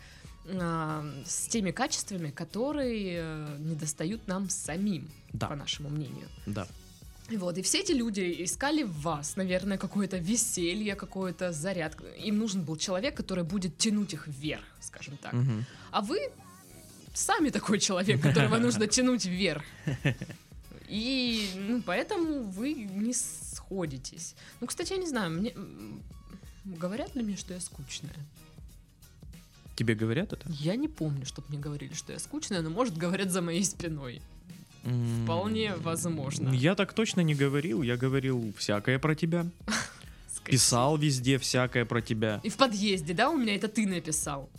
а, 0.48 1.06
с 1.26 1.48
теми 1.48 1.72
качествами, 1.72 2.32
которые 2.32 3.20
э, 3.22 3.58
недостают 3.60 4.28
нам 4.28 4.50
самим, 4.50 5.12
Да. 5.34 5.48
по 5.48 5.56
нашему 5.56 5.90
мнению. 5.90 6.28
Да. 6.46 6.68
Вот, 7.38 7.58
и 7.58 7.62
все 7.62 7.80
эти 7.80 7.92
люди 7.92 8.44
искали 8.44 8.84
в 8.84 9.02
вас, 9.02 9.36
наверное, 9.36 9.78
какое-то 9.78 10.18
веселье, 10.18 10.96
какой-то 10.96 11.52
заряд. 11.52 11.98
Им 12.26 12.38
нужен 12.38 12.64
был 12.64 12.78
человек, 12.78 13.16
который 13.16 13.44
будет 13.44 13.78
тянуть 13.78 14.14
их 14.14 14.28
вверх, 14.28 14.64
скажем 14.80 15.18
так. 15.18 15.34
Мгм. 15.34 15.66
А 15.92 16.02
вы 16.02 16.32
сами 17.14 17.50
такой 17.50 17.80
человек, 17.80 18.22
которого 18.22 18.58
нужно 18.58 18.88
тянуть 18.98 19.26
вверх. 19.26 19.64
И 20.88 21.50
ну, 21.56 21.82
поэтому 21.82 22.44
вы 22.44 22.74
не 22.74 23.14
сходитесь. 23.14 24.36
Ну, 24.60 24.68
кстати, 24.68 24.94
я 24.94 25.00
не 25.00 25.08
знаю, 25.08 25.32
мне 25.32 25.54
говорят 26.66 27.16
ли 27.16 27.24
мне, 27.24 27.38
что 27.38 27.54
я 27.54 27.60
скучная? 27.60 28.16
Тебе 29.76 29.96
говорят 29.96 30.34
это? 30.34 30.48
Я 30.50 30.76
не 30.76 30.88
помню, 30.88 31.26
чтобы 31.26 31.48
мне 31.50 31.58
говорили, 31.58 31.94
что 31.94 32.14
я 32.14 32.20
скучная, 32.20 32.62
но 32.62 32.70
может 32.70 32.98
говорят 32.98 33.32
за 33.32 33.42
моей 33.42 33.64
спиной. 33.64 34.22
Вполне 35.24 35.76
возможно. 35.76 36.50
Я 36.50 36.76
так 36.76 36.94
точно 36.94 37.22
не 37.22 37.36
говорил. 37.36 37.84
Я 37.84 37.98
говорил 37.98 38.54
всякое 38.58 39.00
про 39.00 39.16
тебя. 39.16 39.46
Писал 40.46 40.98
везде 40.98 41.38
всякое 41.38 41.86
про 41.86 42.02
тебя. 42.02 42.40
И 42.44 42.50
в 42.50 42.58
подъезде, 42.58 43.14
да, 43.14 43.30
у 43.30 43.38
меня 43.38 43.56
это 43.56 43.68
ты 43.68 43.86
написал? 43.88 44.50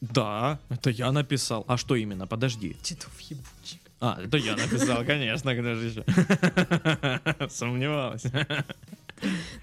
Да, 0.00 0.58
это 0.68 0.90
я 0.90 1.12
написал. 1.12 1.64
А 1.68 1.76
что 1.76 1.96
именно? 1.96 2.26
Подожди. 2.26 2.76
Титов 2.82 3.18
ебучий. 3.20 3.80
А, 4.00 4.18
это 4.22 4.36
я 4.36 4.54
написал, 4.54 5.04
конечно, 5.04 5.54
же 5.74 5.86
еще. 5.88 7.48
Сомневалась. 7.48 8.24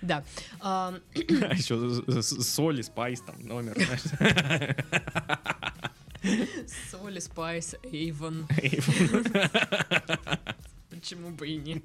Да. 0.02 0.22
А, 0.60 0.94
А 1.16 1.54
еще 1.54 2.22
соли, 2.22 2.82
спайс 2.82 3.22
там 3.22 3.42
номер. 3.42 3.74
знаешь. 3.76 4.76
Соли, 6.92 7.20
Спайс, 7.20 7.76
Эйвон. 7.84 8.48
Почему 10.90 11.30
бы 11.32 11.48
и 11.48 11.58
нет? 11.58 11.84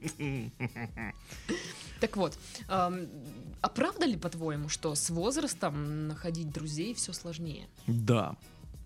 Так 2.00 2.16
вот, 2.16 2.38
а 2.68 3.68
правда 3.74 4.06
ли, 4.06 4.16
по-твоему, 4.16 4.68
что 4.68 4.94
с 4.94 5.10
возрастом 5.10 6.08
находить 6.08 6.50
друзей 6.50 6.94
все 6.94 7.12
сложнее? 7.12 7.66
Да, 7.86 8.36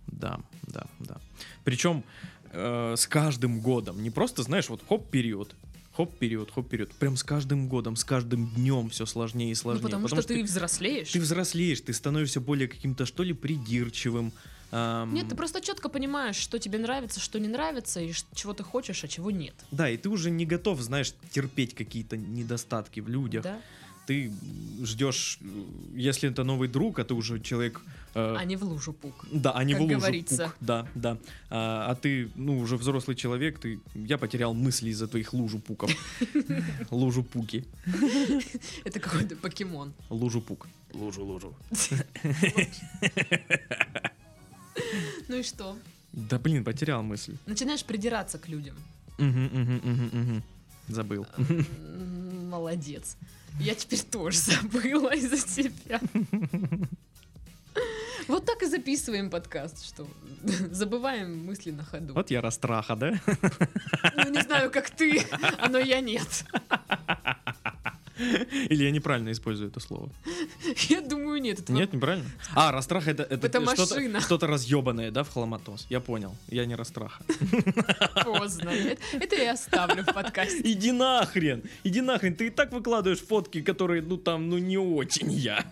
да, 0.06 0.40
да, 0.66 0.87
да. 0.99 1.18
Причем 1.62 2.02
э, 2.50 2.94
с 2.96 3.06
каждым 3.06 3.61
годом, 3.61 4.02
не 4.02 4.11
просто, 4.11 4.42
знаешь, 4.42 4.68
вот 4.68 4.82
хоп, 4.88 5.08
период, 5.11 5.54
хоп, 5.92 6.16
период, 6.18 6.50
хоп, 6.50 6.68
период. 6.68 6.92
Прям 6.94 7.16
с 7.16 7.23
каждым 7.23 7.68
годом, 7.68 7.94
с 7.96 8.04
каждым 8.04 8.49
днем 8.54 8.90
все 8.90 9.06
сложнее 9.06 9.49
и 9.49 9.50
Ну, 9.50 9.54
сложнее. 9.56 9.82
потому, 9.84 10.08
что, 10.08 10.23
ты 10.23 10.42
взрослеешь. 10.42 11.11
ты 11.12 11.20
взрослеешь, 11.20 11.80
ты 11.80 11.92
становишься 11.92 12.40
более 12.40 12.66
каким-то, 12.66 13.06
что 13.06 13.23
ли, 13.23 13.32
придирчивым. 13.32 14.32
Ам, 14.71 15.14
Нет, 15.14 15.28
ты 15.28 15.35
просто 15.35 15.61
четко 15.61 15.88
понимаешь, 15.88 16.37
что 16.37 16.59
тебе 16.59 16.78
нравится, 16.78 17.21
что 17.21 17.38
не 17.40 17.49
нравится, 17.49 18.00
и 18.00 18.12
чего 18.35 18.52
ты 18.54 18.62
хочешь, 18.62 19.02
а 19.04 19.09
чего 19.09 19.30
нет. 19.30 19.54
Да, 19.71 19.88
и 19.88 19.97
ты 19.97 20.09
уже 20.09 20.30
не 20.30 20.47
готов, 20.47 20.80
знаешь, 20.80 21.14
терпеть 21.30 21.75
какие-то 21.75 22.16
недостатки 22.16 23.00
в 23.00 23.09
людях. 23.09 23.44
Да? 23.44 23.61
Ты 24.06 24.30
ждешь, 24.83 25.38
если 25.94 26.30
это 26.30 26.44
новый 26.44 26.68
друг, 26.68 26.99
а 26.99 27.04
ты 27.04 27.14
уже 27.14 27.40
человек... 27.40 27.80
э, 28.14 28.37
А 28.38 28.44
не 28.44 28.56
в 28.56 28.62
лужу 28.62 28.92
пук. 28.92 29.25
Да, 29.33 29.52
а 29.52 29.64
не 29.64 29.73
как 29.73 29.80
в 29.80 29.85
лужу 29.85 29.99
говорится. 29.99 30.44
пук. 30.44 30.56
Да, 30.61 30.87
да. 30.94 31.16
А, 31.49 31.90
а 31.90 31.94
ты, 31.94 32.30
ну, 32.35 32.59
уже 32.59 32.76
взрослый 32.76 33.16
человек, 33.16 33.59
ты... 33.59 33.80
Я 33.94 34.18
потерял 34.18 34.52
мысли 34.52 34.90
из-за 34.90 35.09
твоих 35.09 35.33
лужу 35.33 35.59
пуков. 35.59 35.90
Лужу 36.90 37.23
пуки. 37.23 37.64
Это 38.85 39.00
какой-то 39.00 39.37
покемон. 39.37 39.94
Лужу 40.11 40.42
пук. 40.42 40.68
Лужу, 40.92 41.25
лужу. 41.25 41.54
Ну 45.28 45.37
и 45.37 45.43
что? 45.43 45.76
Да, 46.12 46.38
блин, 46.38 46.64
потерял 46.64 47.02
мысль. 47.02 47.37
Начинаешь 47.47 47.85
придираться 47.85 48.38
к 48.38 48.49
людям. 48.49 48.76
Мгм, 49.19 49.45
мгм, 49.45 49.81
мгм, 49.83 50.11
мгм. 50.12 50.43
Забыл. 50.88 51.26
М, 51.38 52.49
Молодец. 52.50 53.16
Я 53.61 53.75
теперь 53.75 54.02
тоже 54.02 54.38
забыла 54.50 55.14
из-за 55.14 55.38
тебя. 55.38 56.00
Вот 58.26 58.47
так 58.47 58.62
и 58.62 58.66
записываем 58.66 59.28
подкаст, 59.28 59.85
что 59.85 60.09
забываем 60.71 61.45
мысли 61.45 61.71
на 61.73 61.85
ходу. 61.85 62.14
Вот 62.14 62.31
я 62.31 62.40
растраха, 62.40 62.97
да? 62.97 63.21
Ну, 64.16 64.31
не 64.31 64.40
знаю, 64.40 64.71
как 64.71 64.88
ты, 64.88 65.21
а 65.59 65.69
но 65.69 65.78
я 65.78 66.00
нет. 66.00 66.45
Или 68.16 68.85
я 68.85 68.90
неправильно 68.93 69.31
использую 69.31 69.69
это 69.71 69.81
слово? 69.81 70.11
Я 70.88 71.00
думаю, 71.02 71.24
нет. 71.41 71.61
Это 71.61 71.73
Нет, 71.73 71.93
неправильно? 71.93 72.29
А, 72.55 72.73
растраха 72.73 73.11
это, 73.11 73.23
это, 73.23 73.47
Это 73.47 73.61
что-то, 73.75 74.21
что-то 74.21 74.47
разъебанное, 74.47 75.11
да, 75.11 75.23
в 75.25 75.31
хламатос? 75.31 75.87
Я 75.91 76.00
понял. 76.00 76.35
Я 76.49 76.64
не 76.67 76.75
растраха. 76.75 77.23
поздно. 78.25 78.71
Это 79.12 79.37
я 79.37 79.53
оставлю 79.53 80.03
в 80.03 80.12
подкасте. 80.12 80.61
Иди 80.64 80.93
нахрен! 80.93 81.62
Иди 81.85 82.00
нахрен! 82.00 82.35
Ты 82.35 82.49
и 82.49 82.50
так 82.50 82.73
выкладываешь 82.73 83.21
фотки, 83.21 83.62
которые, 83.62 84.03
ну 84.03 84.17
там, 84.17 84.49
ну 84.49 84.59
не 84.59 84.79
очень 84.79 85.31
я. 85.31 85.64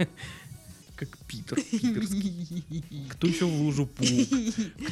Как 0.97 1.17
Питер. 1.27 1.57
питерский. 1.57 2.65
Кто 3.11 3.27
еще 3.27 3.47
в 3.47 3.55
лужу 3.61 3.87
пук? 3.87 4.09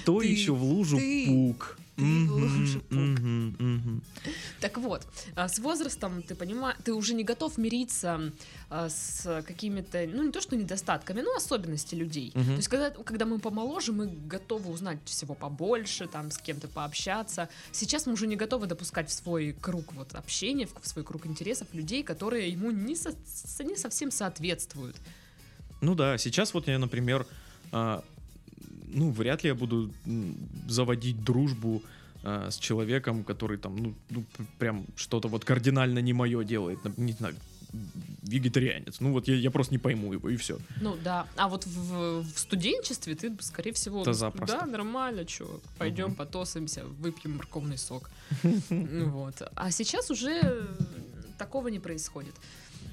Кто 0.02 0.20
Ты, 0.20 0.26
еще 0.26 0.52
в 0.52 0.62
лужу 0.62 0.96
ты, 0.96 1.26
пук? 1.26 1.76
ты 1.96 2.02
в 2.02 2.06
Мгм, 2.06 2.30
лужу 2.32 2.80
пук. 2.80 2.90
мгм, 2.98 3.48
мгм. 3.58 4.02
Так 4.60 4.78
вот, 4.78 5.06
а, 5.36 5.48
с 5.48 5.58
возрастом 5.58 6.22
ты 6.22 6.34
понимаешь, 6.34 6.78
ты 6.82 6.94
уже 6.94 7.12
не 7.14 7.22
готов 7.24 7.58
мириться 7.58 8.32
а, 8.70 8.88
с 8.88 9.42
какими-то, 9.46 10.06
ну 10.12 10.22
не 10.24 10.32
то 10.32 10.40
что 10.40 10.56
недостатками, 10.56 11.20
но 11.20 11.34
особенности 11.36 11.94
людей. 11.94 12.30
То 12.32 12.40
есть 12.56 12.68
когда, 12.68 12.90
когда 12.90 13.26
мы 13.26 13.38
помоложе, 13.38 13.92
мы 13.92 14.06
готовы 14.06 14.70
узнать 14.72 14.98
всего 15.04 15.34
побольше, 15.34 16.08
там 16.08 16.30
с 16.30 16.38
кем-то 16.38 16.68
пообщаться. 16.68 17.48
Сейчас 17.72 18.06
мы 18.06 18.14
уже 18.14 18.26
не 18.26 18.36
готовы 18.36 18.66
допускать 18.66 19.10
в 19.10 19.12
свой 19.12 19.52
круг 19.60 19.92
вот 19.92 20.14
общения, 20.14 20.66
в 20.80 20.88
свой 20.88 21.04
круг 21.04 21.26
интересов 21.26 21.68
людей, 21.74 22.02
которые 22.02 22.48
ему 22.48 22.70
не, 22.70 22.96
со- 22.96 23.12
с- 23.12 23.62
не 23.62 23.76
совсем 23.76 24.10
соответствуют. 24.10 24.96
Ну 25.80 25.94
да, 25.94 26.18
сейчас 26.18 26.54
вот 26.54 26.68
я, 26.68 26.78
например, 26.78 27.26
а, 27.72 28.02
ну, 28.88 29.10
вряд 29.10 29.44
ли 29.44 29.48
я 29.48 29.54
буду 29.54 29.90
заводить 30.68 31.22
дружбу 31.24 31.82
а, 32.22 32.50
с 32.50 32.58
человеком, 32.58 33.24
который 33.24 33.56
там, 33.58 33.76
ну, 33.76 33.94
ну, 34.10 34.24
прям 34.58 34.84
что-то 34.96 35.28
вот 35.28 35.44
кардинально 35.44 36.00
не 36.00 36.12
мое 36.12 36.44
делает, 36.44 36.78
не 36.98 37.12
знаю, 37.12 37.34
вегетарианец. 38.22 39.00
Ну 39.00 39.12
вот 39.12 39.28
я, 39.28 39.34
я 39.36 39.50
просто 39.50 39.72
не 39.74 39.78
пойму 39.78 40.12
его, 40.12 40.28
и 40.28 40.36
все. 40.36 40.58
Ну 40.80 40.96
да, 40.96 41.26
а 41.36 41.48
вот 41.48 41.66
в, 41.66 42.22
в 42.22 42.38
студенчестве 42.38 43.14
ты, 43.14 43.32
скорее 43.40 43.72
всего, 43.72 44.04
Да 44.04 44.12
запросто. 44.12 44.58
да, 44.60 44.66
нормально, 44.66 45.24
чё, 45.24 45.60
пойдем 45.78 46.06
Мгм. 46.06 46.16
потосаемся, 46.16 46.84
выпьем 46.84 47.36
морковный 47.36 47.78
сок. 47.78 48.10
Вот. 48.70 49.42
А 49.54 49.70
сейчас 49.70 50.10
уже 50.10 50.66
такого 51.38 51.68
не 51.68 51.78
происходит. 51.78 52.34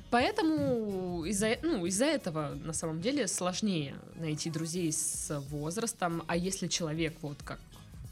Поэтому 0.10 1.26
из-за 1.26 1.58
ну, 1.64 1.86
из 1.86 2.02
этого 2.02 2.56
на 2.64 2.74
самом 2.74 3.02
деле 3.02 3.28
сложнее 3.28 3.96
найти 4.16 4.50
друзей 4.50 4.92
с 4.92 5.40
возрастом. 5.50 6.24
А 6.28 6.36
если 6.38 6.68
человек, 6.68 7.18
вот 7.22 7.38
как 7.44 7.60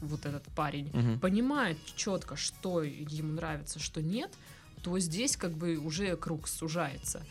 вот 0.02 0.26
этот 0.26 0.42
парень, 0.54 0.90
Мгм. 0.92 1.20
понимает 1.20 1.78
четко, 1.96 2.36
что 2.36 2.82
ему 2.82 3.32
нравится, 3.32 3.78
что 3.78 4.02
нет, 4.02 4.30
то 4.82 4.98
здесь 4.98 5.36
как 5.38 5.52
бы 5.52 5.76
уже 5.78 6.16
круг 6.16 6.48
сужается. 6.48 7.22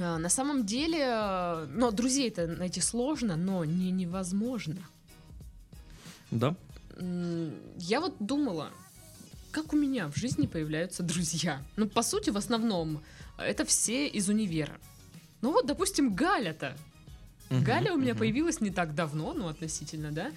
А, 0.00 0.18
На 0.18 0.28
самом 0.28 0.66
деле, 0.66 1.66
но 1.70 1.90
друзей-то 1.90 2.46
найти 2.46 2.80
сложно, 2.82 3.36
но 3.36 3.64
не 3.64 3.90
невозможно. 3.90 4.82
Да? 6.30 6.54
Я 7.78 8.00
вот 8.00 8.14
думала, 8.20 8.70
как 9.50 9.72
у 9.72 9.76
меня 9.76 10.08
в 10.08 10.16
жизни 10.16 10.46
появляются 10.46 11.02
друзья. 11.02 11.62
Ну, 11.76 11.88
по 11.88 12.02
сути, 12.02 12.30
в 12.30 12.36
основном, 12.36 13.00
это 13.38 13.64
все 13.64 14.06
из 14.08 14.28
универа. 14.28 14.78
Ну 15.42 15.52
вот, 15.52 15.66
допустим, 15.66 16.14
Галя-то. 16.14 16.76
Мгм, 17.50 17.64
Галя 17.64 17.92
у 17.92 17.96
меня 17.96 18.12
мгм, 18.12 18.20
появилась 18.20 18.60
не 18.60 18.70
так 18.70 18.94
давно, 18.94 19.32
ну, 19.32 19.48
относительно, 19.48 20.10
да. 20.10 20.32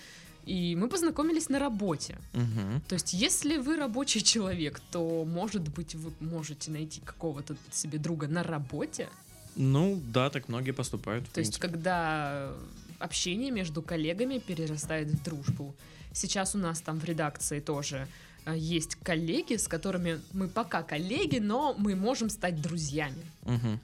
И 0.46 0.76
мы 0.76 0.88
познакомились 0.90 1.50
на 1.50 1.60
работе. 1.60 2.18
мгм. 2.34 2.82
То 2.88 2.96
есть, 2.96 3.14
если 3.14 3.58
вы 3.58 3.78
рабочий 3.78 4.22
человек, 4.22 4.82
то, 4.92 5.26
может 5.26 5.68
быть, 5.70 5.96
вы 5.96 6.12
можете 6.20 6.72
найти 6.72 7.02
какого-то 7.02 7.56
себе 7.72 8.00
друга 8.00 8.28
на 8.28 8.44
работе. 8.44 9.10
Ну 9.56 10.02
да, 10.14 10.30
так 10.30 10.48
многие 10.48 10.72
поступают. 10.72 11.28
То 11.30 11.40
есть, 11.42 11.58
когда 11.60 12.54
общение 13.00 13.52
между 13.52 13.82
коллегами 13.82 14.40
перерастает 14.40 15.08
в 15.08 15.24
дружбу. 15.24 15.74
Сейчас 16.14 16.56
у 16.56 16.58
нас 16.58 16.82
там 16.82 17.00
в 17.00 17.06
редакции 17.06 17.60
тоже 17.60 18.08
есть 18.48 18.96
коллеги, 18.96 19.56
с 19.56 19.68
которыми 19.68 20.20
мы 20.34 20.48
пока 20.48 20.84
коллеги, 20.84 21.40
но 21.40 21.76
мы 21.78 21.96
можем 21.96 22.30
стать 22.30 22.62
друзьями. 22.62 23.24
Мгм. 23.44 23.80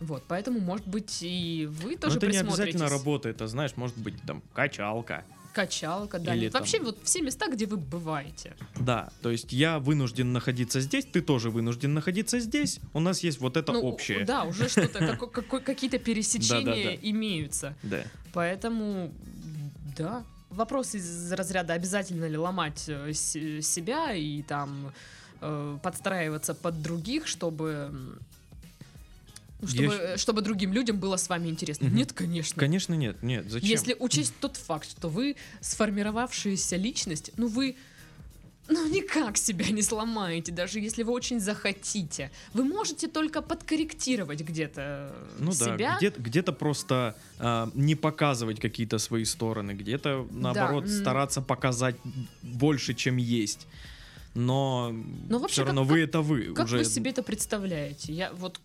Вот, 0.00 0.24
поэтому, 0.26 0.58
может 0.60 0.86
быть, 0.86 1.18
и 1.22 1.68
вы 1.70 1.92
Но 1.92 1.96
тоже 1.98 2.16
это 2.18 2.26
не 2.26 2.36
обязательно 2.38 2.88
работа, 2.88 3.28
это, 3.28 3.46
знаешь, 3.46 3.76
может 3.76 3.96
быть 3.96 4.20
там 4.26 4.42
качалка. 4.52 5.24
Качалка, 5.52 6.18
да. 6.18 6.34
Или 6.34 6.44
нет, 6.44 6.52
там- 6.52 6.62
Вообще, 6.62 6.80
вот 6.80 6.98
все 7.04 7.20
места, 7.20 7.46
где 7.48 7.66
вы 7.66 7.76
бываете. 7.76 8.56
Да, 8.80 9.10
то 9.20 9.30
есть 9.30 9.52
я 9.52 9.78
вынужден 9.78 10.32
находиться 10.32 10.80
здесь, 10.80 11.04
ты 11.04 11.20
тоже 11.20 11.50
вынужден 11.50 11.92
находиться 11.94 12.40
здесь. 12.40 12.80
У 12.94 13.00
нас 13.00 13.20
есть 13.20 13.38
вот 13.38 13.56
это 13.56 13.72
Ну, 13.72 13.82
общее. 13.82 14.24
Да, 14.24 14.44
уже 14.44 14.68
что-то, 14.68 15.16
какие-то 15.60 15.98
пересечения 16.00 16.98
имеются. 17.02 17.76
Да. 17.82 18.02
Поэтому, 18.32 19.12
да. 19.96 20.24
Вопрос 20.52 20.94
из 20.94 21.32
разряда, 21.32 21.74
обязательно 21.74 22.26
ли 22.26 22.36
ломать 22.36 22.84
э, 22.88 23.12
себя 23.12 24.12
и 24.12 24.42
там 24.42 24.92
э, 25.40 25.78
подстраиваться 25.82 26.54
под 26.54 26.82
других, 26.82 27.26
чтобы... 27.26 27.90
ну, 29.60 29.68
Я 29.68 29.68
Чтобы, 29.68 29.94
э, 29.94 30.16
чтобы 30.16 30.42
другим 30.42 30.72
людям 30.72 30.98
было 30.98 31.16
с 31.16 31.28
вами 31.28 31.48
интересно. 31.48 31.86
Мгм. 31.86 31.96
Нет, 31.96 32.12
конечно. 32.12 32.60
Конечно, 32.60 32.94
нет, 32.94 33.22
нет, 33.22 33.50
зачем? 33.50 33.68
Если 33.68 33.96
учесть 33.98 34.34
тот 34.40 34.56
факт, 34.56 34.88
что 34.88 35.08
вы 35.08 35.36
сформировавшаяся 35.60 36.76
личность, 36.76 37.32
ну 37.36 37.48
вы 37.48 37.76
ну 38.68 38.88
никак 38.88 39.36
себя 39.36 39.66
не 39.70 39.82
сломаете, 39.82 40.52
даже 40.52 40.80
если 40.80 41.02
вы 41.02 41.12
очень 41.12 41.40
захотите. 41.40 42.30
Вы 42.54 42.64
можете 42.64 43.08
только 43.08 43.42
подкорректировать 43.42 44.40
где-то 44.40 45.14
Ну 45.38 45.52
себя. 45.52 45.76
да, 45.76 45.96
где- 45.98 46.10
где-то 46.16 46.52
просто 46.52 47.14
а, 47.38 47.70
не 47.74 47.94
показывать 47.96 48.60
какие-то 48.60 48.98
свои 48.98 49.24
стороны, 49.24 49.72
где-то 49.72 50.26
наоборот 50.30 50.84
м. 50.84 50.90
стараться 50.90 51.40
показать 51.42 51.96
больше, 52.42 52.94
чем 52.94 53.16
есть. 53.16 53.66
Но, 54.34 54.92
Но 55.28 55.38
вообще, 55.38 55.52
все 55.52 55.62
как- 55.62 55.66
равно 55.74 55.84
вы 55.84 56.00
это 56.00 56.20
вы. 56.22 56.54
Как 56.54 56.64
уже... 56.66 56.78
вы 56.78 56.84
себе 56.84 57.10
это 57.10 57.22
представляете? 57.22 58.12
Я 58.14 58.32
вот 58.32 58.60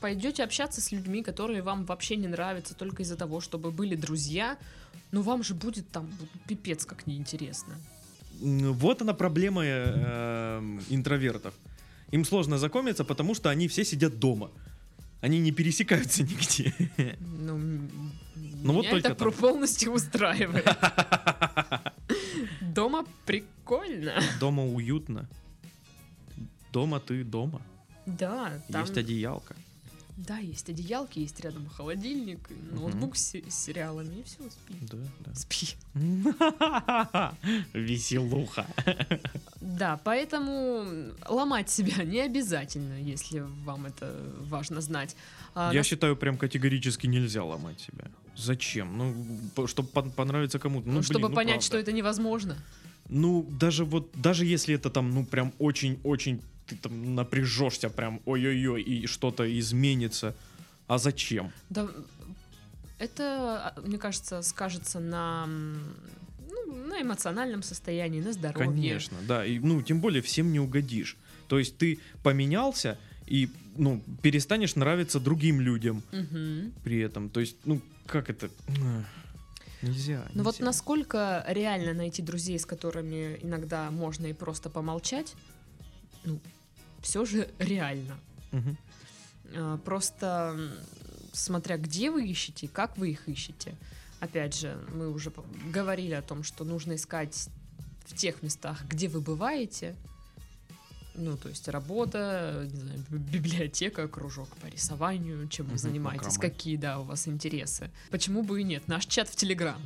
пойдете 0.00 0.44
общаться 0.44 0.80
с 0.80 0.92
людьми, 0.92 1.22
которые 1.22 1.62
вам 1.62 1.84
вообще 1.86 2.16
не 2.16 2.28
нравятся 2.28 2.74
только 2.74 3.02
из-за 3.02 3.16
того, 3.16 3.40
чтобы 3.40 3.70
были 3.70 3.94
друзья, 3.96 4.58
ну 5.12 5.22
вам 5.22 5.42
же 5.42 5.54
будет 5.54 5.88
там 5.88 6.10
пипец 6.46 6.84
как 6.84 7.06
неинтересно. 7.06 7.74
Вот 8.40 9.02
она 9.02 9.14
проблема 9.14 9.62
э, 9.64 10.78
интровертов. 10.90 11.54
Им 12.10 12.24
сложно 12.24 12.58
знакомиться, 12.58 13.04
потому 13.04 13.34
что 13.34 13.50
они 13.50 13.66
все 13.68 13.84
сидят 13.84 14.18
дома. 14.18 14.50
Они 15.20 15.38
не 15.40 15.52
пересекаются 15.52 16.22
нигде. 16.30 16.72
Ну, 17.20 17.58
Ну, 18.62 18.72
вот 18.72 18.88
только 18.90 19.08
это 19.08 19.14
там. 19.24 19.32
полностью 19.32 19.92
устраивает. 19.92 20.66
Дома 22.60 23.04
прикольно. 23.26 24.14
Дома 24.40 24.64
уютно. 24.64 25.28
Дома 26.72 26.98
ты 27.00 27.24
дома. 27.24 27.62
Да, 28.06 28.60
там, 28.70 28.82
Есть 28.82 28.96
одеялка. 28.98 29.54
Да, 30.16 30.38
есть 30.38 30.70
одеялки, 30.70 31.18
есть 31.18 31.40
рядом 31.40 31.68
холодильник, 31.68 32.48
ноутбук 32.72 33.16
с, 33.16 33.34
с 33.34 33.54
сериалами, 33.54 34.20
и 34.20 34.22
все, 34.22 34.48
спи. 34.48 34.74
Да, 34.82 34.98
да. 35.20 35.34
Спи. 35.34 35.66
Веселуха. 37.72 38.66
Да, 39.66 39.98
поэтому 40.04 40.84
ломать 41.26 41.70
себя 41.70 42.04
не 42.04 42.20
обязательно, 42.20 43.00
если 43.00 43.40
вам 43.64 43.86
это 43.86 44.14
важно 44.40 44.82
знать. 44.82 45.16
А, 45.54 45.72
Я 45.72 45.82
считаю, 45.82 46.16
прям 46.16 46.36
категорически 46.36 47.06
нельзя 47.06 47.42
ломать 47.42 47.80
себя. 47.80 48.10
Зачем? 48.36 48.98
Ну, 48.98 49.66
чтобы 49.66 49.88
понравиться 50.10 50.58
кому-то. 50.58 50.86
Ну, 50.86 50.96
ну, 50.96 51.02
чтобы 51.02 51.30
ну, 51.30 51.34
понять, 51.34 51.54
правда. 51.54 51.66
что 51.66 51.78
это 51.78 51.92
невозможно. 51.92 52.58
Ну, 53.08 53.42
даже 53.58 53.86
вот, 53.86 54.10
даже 54.14 54.44
если 54.44 54.74
это 54.74 54.90
там, 54.90 55.10
ну, 55.10 55.24
прям 55.24 55.52
очень-очень 55.58 56.42
ты 56.66 56.76
там 56.76 57.14
напряжешься, 57.14 57.90
прям 57.90 58.20
ой-ой-ой, 58.24 58.82
и 58.82 59.06
что-то 59.06 59.44
изменится. 59.58 60.34
А 60.86 60.98
зачем? 60.98 61.52
Да, 61.70 61.88
это, 62.98 63.74
а, 63.76 63.80
мне 63.80 63.98
кажется, 63.98 64.42
скажется 64.42 65.00
на, 65.00 65.46
ну, 65.46 66.86
на 66.86 67.02
эмоциональном 67.02 67.62
состоянии, 67.62 68.20
на 68.20 68.32
здоровье. 68.32 68.66
Конечно, 68.66 69.16
да. 69.26 69.44
И, 69.44 69.58
ну, 69.58 69.82
тем 69.82 70.00
более 70.00 70.22
всем 70.22 70.52
не 70.52 70.60
угодишь. 70.60 71.16
То 71.48 71.58
есть 71.58 71.76
ты 71.76 71.98
поменялся 72.22 72.98
и, 73.26 73.48
ну, 73.76 74.02
перестанешь 74.22 74.74
нравиться 74.76 75.20
другим 75.20 75.60
людям 75.60 76.02
Мгм. 76.12 76.72
при 76.82 76.98
этом. 77.00 77.28
То 77.28 77.40
есть, 77.40 77.56
ну, 77.64 77.80
как 78.06 78.30
это? 78.30 78.50
Нельзя. 79.82 80.26
Ну 80.32 80.44
вот 80.44 80.60
насколько 80.60 81.44
реально 81.46 81.92
найти 81.92 82.22
друзей, 82.22 82.58
с 82.58 82.64
которыми 82.64 83.38
иногда 83.42 83.90
можно 83.90 84.26
и 84.26 84.32
просто 84.32 84.70
помолчать, 84.70 85.34
ну, 86.24 86.40
все 87.04 87.24
же 87.24 87.48
реально. 87.58 88.18
А, 89.54 89.78
Просто 89.78 90.58
смотря 91.32 91.76
где 91.76 92.10
вы 92.10 92.26
ищете, 92.26 92.66
как 92.68 92.96
вы 92.98 93.10
их 93.10 93.28
ищете. 93.28 93.74
Опять 94.20 94.58
же, 94.58 94.78
мы 94.94 95.10
уже 95.12 95.32
говорили 95.72 96.14
о 96.14 96.22
том, 96.22 96.42
что 96.42 96.64
нужно 96.64 96.94
искать 96.94 97.48
в 98.06 98.14
тех 98.16 98.42
местах, 98.42 98.82
где 98.88 99.08
вы 99.08 99.20
бываете. 99.20 99.94
Ну, 101.16 101.36
то 101.36 101.48
есть 101.48 101.68
работа, 101.68 102.68
не 102.72 102.80
знаю, 102.80 103.04
библиотека, 103.10 104.08
кружок 104.08 104.48
по 104.56 104.66
рисованию, 104.66 105.46
чем 105.48 105.66
вы 105.66 105.72
Мгм, 105.72 105.78
занимаетесь, 105.78 106.36
макраме. 106.36 106.50
какие, 106.50 106.76
да, 106.76 106.98
у 106.98 107.04
вас 107.04 107.28
интересы. 107.28 107.90
Почему 108.10 108.42
бы 108.42 108.60
и 108.60 108.64
нет? 108.64 108.88
Наш 108.88 109.06
чат 109.06 109.28
в 109.28 109.36
Телеграм. 109.36 109.80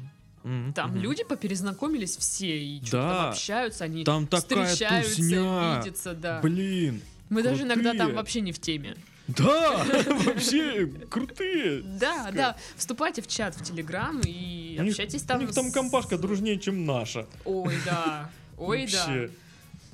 Мгм, 0.45 0.73
Там 0.73 0.91
мгм. 0.93 1.01
люди 1.01 1.25
поперезнакомились 1.25 2.17
все 2.17 2.59
и 2.59 2.79
что-то 2.85 3.03
Да. 3.03 3.15
там 3.23 3.31
общаются, 3.31 3.85
они 3.85 4.05
Там 4.05 4.27
такая 4.27 4.67
встречаются, 4.67 5.17
тусня. 5.17 5.83
видятся, 5.85 6.15
да. 6.15 6.41
Блин. 6.41 7.03
Мы 7.29 7.43
даже 7.43 7.65
иногда 7.65 7.91
там 7.91 7.99
крутые. 7.99 8.17
вообще 8.17 8.41
не 8.41 8.53
в 8.53 8.59
теме. 8.61 8.97
Да, 9.27 9.85
вообще 10.25 10.87
крутые. 11.11 11.83
Да, 11.83 12.31
да. 12.33 12.57
Вступайте 12.77 13.21
в 13.21 13.27
чат 13.27 13.55
в 13.57 13.63
Телеграм 13.63 14.21
и 14.25 14.79
У 14.81 14.89
общайтесь 14.89 15.23
У 15.23 15.27
там. 15.27 15.41
них 15.41 15.53
там 15.53 15.71
компашка 15.71 16.17
дружнее, 16.17 16.59
чем 16.59 16.87
наша. 16.87 17.27
Ой, 17.45 17.75
да. 17.85 18.31
Ой, 18.57 18.89
да. 18.91 19.27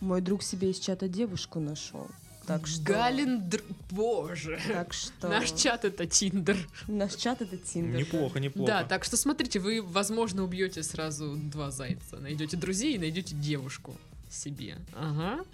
Мой 0.00 0.20
друг 0.20 0.42
себе 0.44 0.70
из 0.70 0.78
чата 0.78 1.08
девушку 1.08 1.58
нашел. 1.58 2.06
Так 2.46 2.66
что... 2.66 2.82
Галин, 2.82 3.40
др- 3.48 3.64
боже. 3.90 4.60
Так 4.68 4.92
что... 4.92 5.28
Наш 5.28 5.52
чат 5.52 5.84
это 5.84 6.06
Тиндер. 6.06 6.56
Наш 6.88 7.14
чат 7.14 7.40
это 7.40 7.56
Тиндер. 7.56 8.00
Неплохо, 8.00 8.38
неплохо. 8.40 8.70
Да, 8.70 8.84
так 8.84 9.04
что 9.04 9.16
смотрите, 9.16 9.58
вы, 9.60 9.80
возможно, 9.82 10.44
убьете 10.44 10.82
сразу 10.82 11.36
два 11.36 11.70
зайца. 11.70 12.16
Найдете 12.18 12.56
друзей 12.56 12.94
и 12.94 12.98
найдете 12.98 13.34
девушку 13.34 13.96
себе. 14.30 14.76
Ага. 14.94 15.44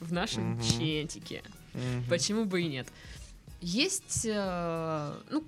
В 0.00 0.12
нашем 0.12 0.52
Мгм. 0.52 0.62
чатике. 0.62 1.42
Мгм. 1.74 2.04
Почему 2.08 2.44
бы 2.44 2.62
и 2.62 2.68
нет? 2.68 2.88
Есть, 3.60 4.24
э, 4.24 5.14
ну, 5.30 5.44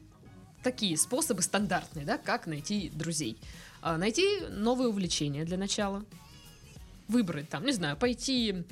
такие 0.62 0.96
способы 0.96 1.42
стандартные, 1.42 2.04
да, 2.06 2.18
как 2.18 2.46
найти 2.46 2.90
друзей. 2.94 3.38
А, 3.80 3.96
найти 3.98 4.40
новые 4.50 4.88
увлечения 4.88 5.44
для 5.44 5.56
начала. 5.58 6.04
Выбрать 7.08 7.48
там, 7.48 7.64
не 7.66 7.72
знаю, 7.72 7.96
пойти 7.96 8.62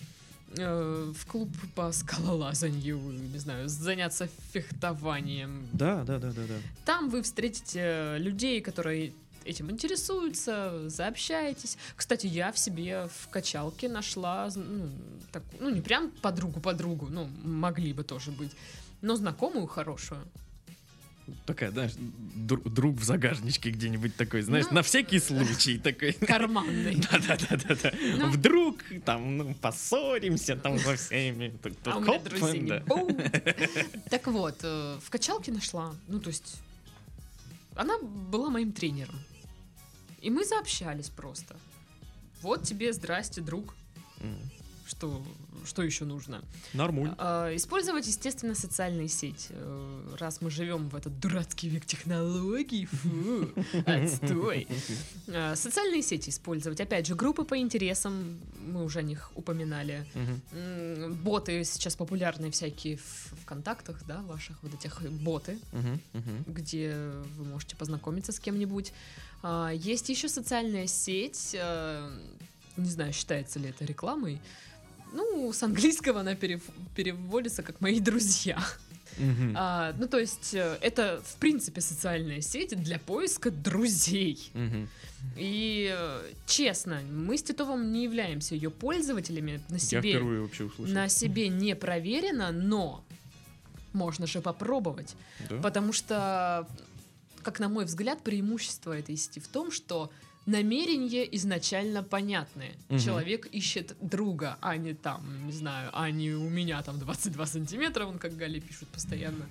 э, 0.56 1.12
в 1.14 1.26
клуб 1.26 1.50
по 1.74 1.92
скалолазанию, 1.92 2.98
не 2.98 3.38
знаю, 3.38 3.68
заняться 3.68 4.28
фехтованием. 4.52 5.68
Да, 5.72 6.04
да, 6.04 6.18
да, 6.18 6.32
да, 6.32 6.42
да. 6.46 6.54
Там 6.84 7.08
вы 7.08 7.22
встретите 7.22 8.16
людей, 8.18 8.60
которые 8.60 9.12
этим 9.44 9.70
интересуются, 9.70 10.88
заобщаетесь. 10.88 11.78
Кстати, 11.96 12.26
я 12.26 12.52
в 12.52 12.58
себе 12.58 13.08
в 13.08 13.28
качалке 13.28 13.88
нашла, 13.88 14.48
ну, 14.54 14.90
так, 15.32 15.42
ну 15.58 15.70
не 15.70 15.80
прям 15.80 16.10
подругу-подругу, 16.10 17.08
ну, 17.10 17.28
могли 17.42 17.92
бы 17.92 18.04
тоже 18.04 18.30
быть, 18.30 18.52
но 19.00 19.16
знакомую 19.16 19.66
хорошую. 19.66 20.20
Такая, 21.46 21.70
знаешь, 21.70 21.92
дру- 21.92 22.68
друг 22.68 22.96
в 22.96 23.02
загажничке 23.04 23.70
где-нибудь 23.70 24.16
такой, 24.16 24.42
знаешь, 24.42 24.66
Ну, 24.70 24.76
на 24.76 24.82
всякий 24.82 25.18
случай 25.18 25.78
такой. 25.78 26.12
Карманный. 26.26 26.96
Да-да-да-да. 27.12 27.92
Ну. 28.18 28.30
Вдруг 28.30 28.82
там 29.04 29.36
ну, 29.38 29.54
поссоримся 29.54 30.56
там 30.56 30.78
со 30.78 30.96
всеми. 30.96 31.50
Тут- 31.62 31.78
тут 31.82 31.94
А 31.94 31.96
у 31.96 32.00
меня 32.00 32.12
хоп, 32.12 32.24
друзей 32.28 32.60
не 32.60 32.68
да. 32.70 32.80
будет. 32.80 33.44
Так 34.10 34.26
вот, 34.26 34.58
э, 34.62 34.98
в 35.02 35.10
качалке 35.10 35.52
нашла, 35.52 35.94
ну, 36.08 36.20
то 36.20 36.28
есть, 36.28 36.56
она 37.76 37.98
была 37.98 38.50
моим 38.50 38.72
тренером. 38.72 39.18
И 40.20 40.30
мы 40.30 40.44
заобщались 40.44 41.08
просто. 41.08 41.56
Вот 42.42 42.64
тебе 42.64 42.92
здрасте, 42.92 43.40
друг. 43.40 43.74
Что, 44.86 45.22
что 45.66 45.82
еще 45.82 46.04
нужно? 46.04 46.42
Нормуль. 46.74 47.10
А, 47.18 47.54
Использовать, 47.54 48.06
естественно, 48.06 48.54
социальные 48.54 49.08
сети. 49.08 49.48
Э, 49.50 50.16
Раз 50.18 50.40
мы 50.40 50.50
живем 50.50 50.88
в 50.88 50.96
этот 50.96 51.18
дурацкий 51.20 51.68
век 51.68 51.84
технологий, 51.86 52.86
фу, 52.86 53.48
отстой. 53.86 54.66
А, 55.28 55.54
Социальные 55.56 56.02
сети 56.02 56.30
использовать. 56.30 56.80
Опять 56.80 57.06
же, 57.06 57.14
группы 57.14 57.44
по 57.44 57.56
интересам, 57.58 58.38
мы 58.66 58.84
уже 58.84 58.98
о 59.00 59.02
них 59.02 59.30
упоминали. 59.34 60.04
М, 60.52 61.14
Боты 61.14 61.64
сейчас 61.64 61.96
популярные 61.96 62.50
всякие 62.50 62.96
в 62.96 63.34
ВКонтактах, 63.42 64.04
да, 64.06 64.22
ваших 64.22 64.62
вот 64.62 64.74
этих 64.74 65.02
боты, 65.10 65.58
Мгм, 65.72 66.00
мгм. 66.12 66.44
где 66.46 66.94
вы 67.36 67.44
можете 67.44 67.76
познакомиться 67.76 68.32
с 68.32 68.40
кем-нибудь. 68.40 68.92
А, 69.42 69.70
Есть 69.70 70.08
еще 70.08 70.28
социальная 70.28 70.86
сеть, 70.86 71.50
э, 71.58 72.10
не 72.76 72.88
знаю, 72.90 73.12
считается 73.12 73.58
ли 73.58 73.68
это 73.70 73.84
рекламой. 73.84 74.40
Ну, 75.12 75.52
с 75.52 75.62
английского 75.62 76.20
она 76.20 76.34
перев- 76.34 76.70
переводится 76.94 77.62
как 77.62 77.80
«мои 77.80 78.00
друзья». 78.00 78.62
Мгм. 79.18 79.54
А, 79.56 79.92
ну, 79.98 80.06
то 80.06 80.18
есть, 80.18 80.54
э, 80.54 80.78
это, 80.80 81.20
в 81.24 81.34
принципе, 81.36 81.80
социальная 81.80 82.40
сеть 82.40 82.80
для 82.80 82.98
поиска 82.98 83.50
друзей. 83.50 84.50
Мгм. 84.54 84.88
И, 85.36 85.92
э, 85.92 86.32
честно, 86.46 87.00
мы 87.10 87.36
с 87.36 87.42
Титовым 87.42 87.92
не 87.92 88.04
являемся 88.04 88.54
ее 88.54 88.70
пользователями. 88.70 89.60
На 89.68 89.74
Я 89.74 89.80
себе, 89.80 90.10
впервые 90.12 90.40
вообще 90.42 90.64
услышал. 90.64 90.94
на 90.94 91.08
себе 91.08 91.48
не 91.48 91.74
проверено, 91.74 92.52
но 92.52 93.04
можно 93.92 94.26
же 94.28 94.40
попробовать. 94.40 95.16
Да? 95.50 95.56
Потому 95.60 95.92
что, 95.92 96.66
как 97.42 97.58
на 97.58 97.68
мой 97.68 97.86
взгляд, 97.86 98.22
преимущество 98.22 98.96
этой 98.96 99.16
сети 99.16 99.40
в 99.40 99.48
том, 99.48 99.72
что 99.72 100.10
намерения 100.46 101.24
изначально 101.36 102.02
понятны. 102.02 102.70
Мгм. 102.88 102.98
Человек 102.98 103.46
ищет 103.46 103.96
друга, 104.00 104.56
а 104.60 104.76
не 104.76 104.94
там, 104.94 105.46
не 105.46 105.52
знаю, 105.52 105.90
а 105.92 106.10
не 106.10 106.32
у 106.32 106.48
меня 106.48 106.82
там 106.82 106.98
22 106.98 107.46
сантиметра, 107.46 108.06
он 108.06 108.18
как 108.18 108.36
Гали 108.36 108.60
пишут 108.60 108.88
постоянно. 108.88 109.46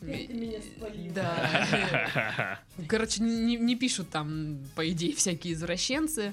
Спалил. 0.00 1.12
Да. 1.14 2.60
Короче, 2.88 3.22
не, 3.22 3.56
не 3.56 3.76
пишут 3.76 4.10
там, 4.10 4.58
по 4.74 4.88
идее, 4.90 5.14
всякие 5.14 5.54
извращенцы. 5.54 6.32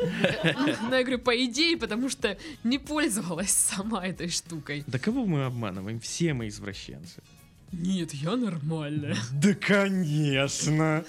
Но 0.00 0.96
я 0.96 1.02
говорю, 1.02 1.18
по 1.18 1.44
идее, 1.44 1.76
потому 1.76 2.08
что 2.08 2.36
не 2.62 2.78
пользовалась 2.78 3.50
сама 3.50 4.06
этой 4.06 4.28
штукой. 4.28 4.84
Да 4.86 4.98
кого 4.98 5.26
мы 5.26 5.44
обманываем? 5.44 6.00
Все 6.00 6.34
мы 6.34 6.48
извращенцы. 6.48 7.22
Нет, 7.72 8.14
я 8.14 8.36
нормальная. 8.36 9.16
Да, 9.32 9.54
конечно. 9.54 11.04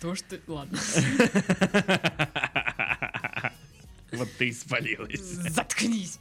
То, 0.00 0.14
что... 0.14 0.38
Ладно. 0.46 0.78
Вот 4.12 4.28
ты 4.38 4.48
и 4.48 4.52
спалилась. 4.52 5.20
Заткнись. 5.20 6.18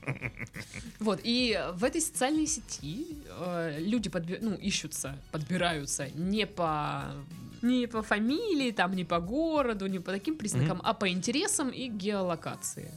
Вот, 1.00 1.20
и 1.24 1.60
в 1.74 1.84
этой 1.84 2.02
социальной 2.02 2.46
сети 2.46 3.18
э, 3.28 3.80
люди 3.80 4.10
подби- 4.10 4.38
ну, 4.42 4.54
ищутся, 4.54 5.18
подбираются 5.32 6.08
не 6.14 6.46
по 6.46 7.06
не 7.62 7.88
по 7.88 8.02
фамилии, 8.02 8.72
там, 8.72 8.94
не 8.96 9.04
по 9.04 9.20
городу, 9.20 9.88
не 9.88 10.00
по 10.00 10.12
таким 10.12 10.38
признакам, 10.38 10.82
а 10.84 10.94
по 10.94 11.10
интересам 11.10 11.70
и 11.70 11.88
геолокации. 11.90 12.92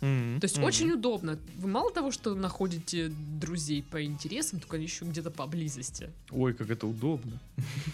М, 0.00 0.40
То 0.40 0.44
есть 0.44 0.58
м. 0.58 0.64
очень 0.64 0.92
удобно. 0.92 1.38
Вы 1.58 1.68
мало 1.68 1.90
того, 1.90 2.10
что 2.12 2.34
находите 2.34 3.08
друзей 3.40 3.82
по 3.82 4.04
интересам, 4.04 4.60
только 4.60 4.76
еще 4.76 5.04
где-то 5.04 5.30
поблизости. 5.30 6.10
Ой, 6.30 6.54
как 6.54 6.70
это 6.70 6.86
удобно. 6.86 7.40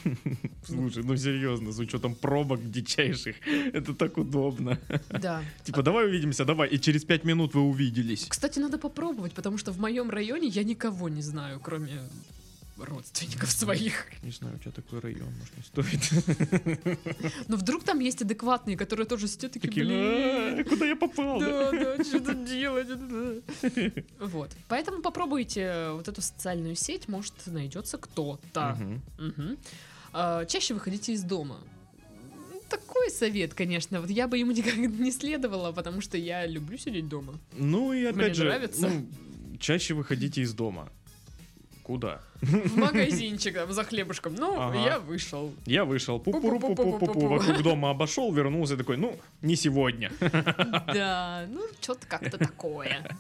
Слушай, 0.67 1.03
ну 1.05 1.17
серьезно, 1.17 1.73
с 1.73 1.79
учетом 1.79 2.15
пробок 2.15 2.71
дичайших, 2.71 3.37
это 3.73 3.95
так 3.95 4.19
удобно. 4.19 4.79
Да. 5.11 5.43
Типа, 5.65 5.83
давай 5.83 6.07
увидимся, 6.07 6.45
давай. 6.45 6.69
И 6.69 6.79
через 6.79 7.05
пять 7.05 7.25
минут 7.25 7.55
вы 7.55 7.63
увиделись. 7.63 8.27
Кстати, 8.29 8.59
надо 8.59 8.79
попробовать, 8.79 9.33
потому 9.33 9.59
что 9.59 9.73
в 9.73 9.79
моем 9.79 10.11
районе 10.11 10.49
я 10.49 10.65
никого 10.65 11.09
не 11.09 11.23
знаю, 11.23 11.61
кроме 11.61 11.89
родственников 12.79 13.51
своих. 13.51 14.07
Не 14.23 14.31
знаю, 14.31 14.57
у 14.57 14.59
тебя 14.59 14.73
такой 14.73 15.01
район, 15.01 15.29
может, 15.39 15.57
не 15.57 15.63
стоит. 15.63 16.89
Но 17.49 17.57
вдруг 17.57 17.85
там 17.85 18.01
есть 18.01 18.23
адекватные, 18.23 18.77
которые 18.77 19.07
тоже 19.07 19.29
сидят 19.29 19.53
такие, 19.53 19.71
блин. 19.71 20.61
«А, 20.61 20.65
Куда 20.65 20.87
я 20.87 20.97
попал? 20.97 21.41
да?» 21.41 21.71
Да, 21.71 22.05
что 22.05 22.21
тут 22.21 22.45
делать? 22.45 22.89
Вот. 24.21 24.51
Поэтому 24.69 25.03
попробуйте 25.03 25.91
вот 25.93 26.09
эту 26.09 26.23
социальную 26.23 26.75
сеть, 26.77 27.09
может, 27.09 27.35
найдется 27.47 27.99
кто-то. 27.99 28.77
А, 30.13 30.45
Чаще 30.47 30.75
выходите 30.75 31.13
из 31.13 31.23
дома. 31.23 31.59
Такой 32.69 33.11
совет, 33.11 33.53
конечно. 33.55 34.01
Вот 34.01 34.11
я 34.11 34.29
бы 34.29 34.39
ему 34.39 34.53
никак 34.53 34.77
не 34.77 35.11
следовала, 35.13 35.73
потому 35.73 36.01
что 36.01 36.17
я 36.17 36.47
люблю 36.47 36.79
сидеть 36.79 37.09
дома. 37.09 37.39
Ну 37.53 37.93
и 37.93 38.05
опять 38.05 38.35
же, 38.35 38.45
нравится. 38.45 38.89
ну, 38.89 39.09
чаще 39.59 39.95
выходите 39.95 40.41
из 40.43 40.55
дома. 40.55 40.91
Куда? 41.83 42.21
В 42.41 42.77
магазинчик 42.77 43.55
там, 43.55 43.73
за 43.73 43.85
хлебушком. 43.85 44.35
Ну, 44.35 44.61
Ага. 44.61 44.79
я 44.79 44.99
вышел. 44.99 45.53
Я 45.67 45.85
вышел, 45.85 46.19
пу-пу-пу-пу-пу-пу, 46.19 47.27
вокруг 47.29 47.63
дома 47.63 47.91
обошел, 47.91 48.33
вернулся 48.33 48.77
такой, 48.77 48.97
ну, 48.97 49.19
не 49.43 49.57
сегодня. 49.57 50.13
Да, 50.21 51.47
ну, 51.49 51.63
что-то 51.81 52.07
как-то 52.07 52.39
такое. 52.39 53.17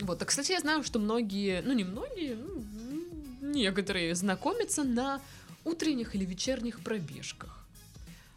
Вот, 0.00 0.22
а, 0.22 0.24
кстати, 0.24 0.52
я 0.52 0.60
знаю, 0.60 0.82
что 0.82 0.98
многие, 0.98 1.62
ну, 1.62 1.72
не 1.72 1.84
многие, 1.84 2.34
ну, 2.34 3.50
некоторые 3.52 4.14
знакомятся 4.14 4.84
на 4.84 5.20
утренних 5.64 6.14
или 6.14 6.24
вечерних 6.24 6.80
пробежках. 6.80 7.64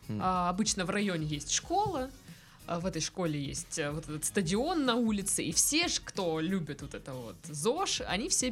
М. 0.10 0.20
А, 0.22 0.50
обычно 0.50 0.86
в 0.86 0.90
районе 0.90 1.26
есть 1.26 1.52
школа, 1.52 2.10
в 2.68 2.86
этой 2.86 3.02
школе 3.02 3.42
есть 3.42 3.78
э, 3.78 3.92
вот 3.92 4.04
этот 4.06 4.26
стадион 4.26 4.86
на 4.86 4.96
улице, 4.96 5.44
и 5.44 5.52
все 5.52 5.88
ж, 5.88 6.00
кто 6.04 6.40
любит 6.40 6.82
вот 6.82 6.94
это 6.94 7.14
вот 7.14 7.36
ЗОЖ, 7.44 8.02
они 8.08 8.30
все 8.30 8.50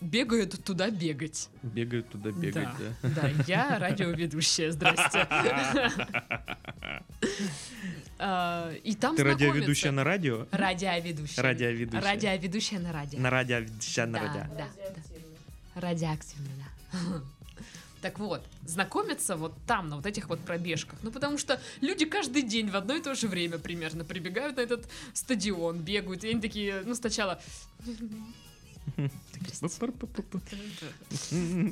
бегают 0.00 0.64
туда 0.64 0.90
бегать. 0.90 1.48
Бегают 1.62 2.08
туда 2.08 2.30
бегать, 2.30 2.68
да. 3.02 3.08
Да, 3.10 3.28
я 3.46 3.78
радиоведущая, 3.80 4.72
здрасте. 4.72 5.26
А, 8.24 8.72
И 8.84 8.94
там 8.94 9.16
Ты 9.16 9.24
радиоведущая 9.24 9.90
на 9.90 10.04
радио? 10.04 10.46
Радиоведущая. 10.52 11.42
Радиоведущая. 11.42 12.00
Радиоведущая 12.00 12.78
на 12.78 12.92
радио. 12.92 13.18
На 13.18 13.30
радиоведущая 13.30 14.06
на 14.06 14.18
радио. 14.20 14.42
да, 14.56 14.68
да. 15.74 15.80
Радиоактивно, 15.80 16.48
да. 16.92 16.98
Так 18.02 18.18
вот, 18.18 18.42
знакомятся 18.66 19.36
вот 19.36 19.54
там, 19.64 19.88
на 19.88 19.96
вот 19.96 20.06
этих 20.06 20.28
вот 20.28 20.40
пробежках. 20.40 20.98
Ну, 21.02 21.12
потому 21.12 21.38
что 21.38 21.60
люди 21.80 22.04
каждый 22.04 22.42
день 22.42 22.68
в 22.68 22.76
одно 22.76 22.96
и 22.96 23.00
то 23.00 23.14
же 23.14 23.28
время 23.28 23.58
примерно 23.58 24.04
прибегают 24.04 24.56
на 24.56 24.62
этот 24.62 24.88
стадион, 25.14 25.78
бегают. 25.78 26.24
И 26.24 26.30
они 26.30 26.40
такие, 26.40 26.82
ну, 26.84 26.96
сначала... 26.96 27.40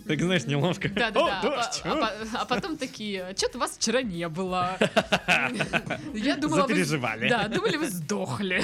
Так 0.07 0.21
знаешь, 0.21 0.45
неловко. 0.45 0.89
Да, 0.89 1.11
да, 1.11 1.41
да. 1.43 1.71
А, 1.85 1.93
а 1.93 1.97
по- 1.97 2.39
а 2.39 2.45
потом 2.45 2.77
такие, 2.77 3.35
что-то 3.37 3.59
вас 3.59 3.77
вчера 3.77 4.03
не 4.03 4.29
было. 4.29 4.79
Я 6.15 6.37
думала, 6.37 6.67
вы... 6.69 6.75
Да, 7.29 7.49
думали, 7.49 7.77
вы 7.77 7.89
сдохли. 7.89 8.63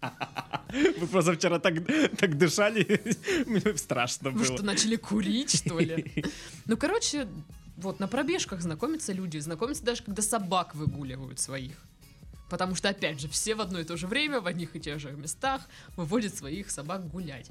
Вы 0.72 1.06
позавчера 1.06 1.58
так, 1.58 1.74
так 2.18 2.38
дышали, 2.38 3.00
мне 3.46 3.76
страшно 3.76 4.30
Вы 4.30 4.44
было. 4.44 4.56
что, 4.56 4.64
начали 4.64 4.96
курить, 4.96 5.54
что 5.56 5.78
ли? 5.78 6.24
Ну, 6.66 6.76
короче, 6.76 7.28
вот 7.76 8.00
на 8.00 8.08
пробежках 8.08 8.62
знакомятся 8.62 9.12
люди, 9.12 9.38
знакомятся 9.38 9.84
даже, 9.84 10.02
когда 10.02 10.22
собак 10.22 10.74
выгуливают 10.74 11.38
своих. 11.38 11.76
Потому 12.48 12.74
что, 12.74 12.90
опять 12.90 13.20
же, 13.20 13.28
все 13.28 13.54
в 13.54 13.60
одно 13.60 13.80
и 13.80 13.84
то 13.84 13.96
же 13.96 14.06
время, 14.06 14.40
в 14.40 14.46
одних 14.46 14.76
и 14.76 14.80
тех 14.80 15.00
же 15.00 15.10
местах 15.12 15.62
выводят 15.96 16.34
своих 16.34 16.70
собак 16.70 17.08
гулять. 17.08 17.50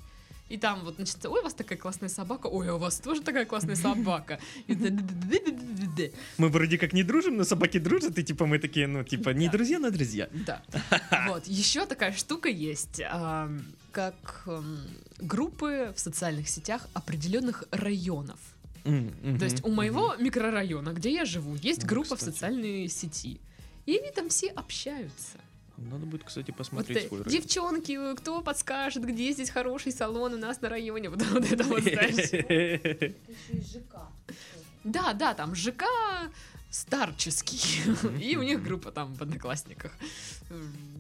И 0.52 0.58
там 0.58 0.84
вот 0.84 1.00
начинается, 1.00 1.30
ой, 1.30 1.40
у 1.40 1.44
вас 1.44 1.54
такая 1.54 1.78
классная 1.78 2.10
собака, 2.10 2.48
ой, 2.48 2.70
а 2.70 2.76
у 2.76 2.78
вас 2.78 3.00
тоже 3.00 3.22
такая 3.22 3.46
классная 3.46 3.78
собака. 3.78 4.38
Мы 4.68 6.50
вроде 6.50 6.78
как 6.78 6.92
не 6.94 7.04
дружим, 7.04 7.38
но 7.38 7.46
собаки 7.46 7.80
дружат, 7.80 8.20
и 8.20 8.24
типа 8.24 8.46
мы 8.46 8.60
такие, 8.60 8.88
ну, 8.88 9.04
типа, 9.04 9.30
не 9.30 9.48
друзья, 9.50 9.80
но 9.80 9.92
друзья. 9.92 10.28
Да. 10.46 10.62
Вот. 11.28 11.48
Еще 11.48 11.86
такая 11.86 12.12
штука 12.12 12.50
есть, 12.50 13.02
как 13.92 14.48
группы 15.20 15.94
в 15.96 16.00
социальных 16.00 16.50
сетях 16.50 16.88
определенных 16.94 17.64
районов. 17.72 18.40
То 18.84 19.46
есть 19.46 19.64
у 19.64 19.70
моего 19.70 20.16
микрорайона, 20.20 20.94
где 20.94 21.14
я 21.14 21.26
живу, 21.26 21.56
есть 21.56 21.84
Ну, 21.84 21.88
группа 21.90 22.16
в 22.16 22.22
социальной 22.22 22.90
сети. 22.90 23.40
И 23.86 23.98
они 23.98 24.12
там 24.12 24.28
все 24.30 24.48
общаются. 24.50 25.38
Надо 25.90 26.06
будет, 26.06 26.24
кстати, 26.24 26.52
Вот, 26.52 26.58
посмотреть 26.58 27.08
свой 27.08 27.22
район. 27.24 27.32
девчонки, 27.42 27.92
э, 28.12 28.16
кто 28.16 28.42
подскажет, 28.42 29.04
где 29.06 29.32
здесь 29.32 29.50
хороший 29.50 29.92
салон 29.92 30.34
у 30.34 30.38
нас 30.38 30.62
на 30.62 30.70
районе? 30.70 31.10
Вот, 31.10 31.22
вот 31.32 31.52
это 31.52 31.64
вот, 31.64 31.82
знаешь. 31.84 32.16
Это 32.34 32.54
еще 32.54 33.16
и 33.54 33.62
ЖК. 33.62 33.96
Да, 34.84 35.14
да, 35.14 35.34
там 35.34 35.56
ЖК 35.56 35.84
старческий. 36.70 37.60
И 38.24 38.38
у 38.38 38.44
них 38.44 38.64
группа 38.64 38.92
там 38.92 39.14
в 39.14 39.22
Одноклассниках. 39.22 39.92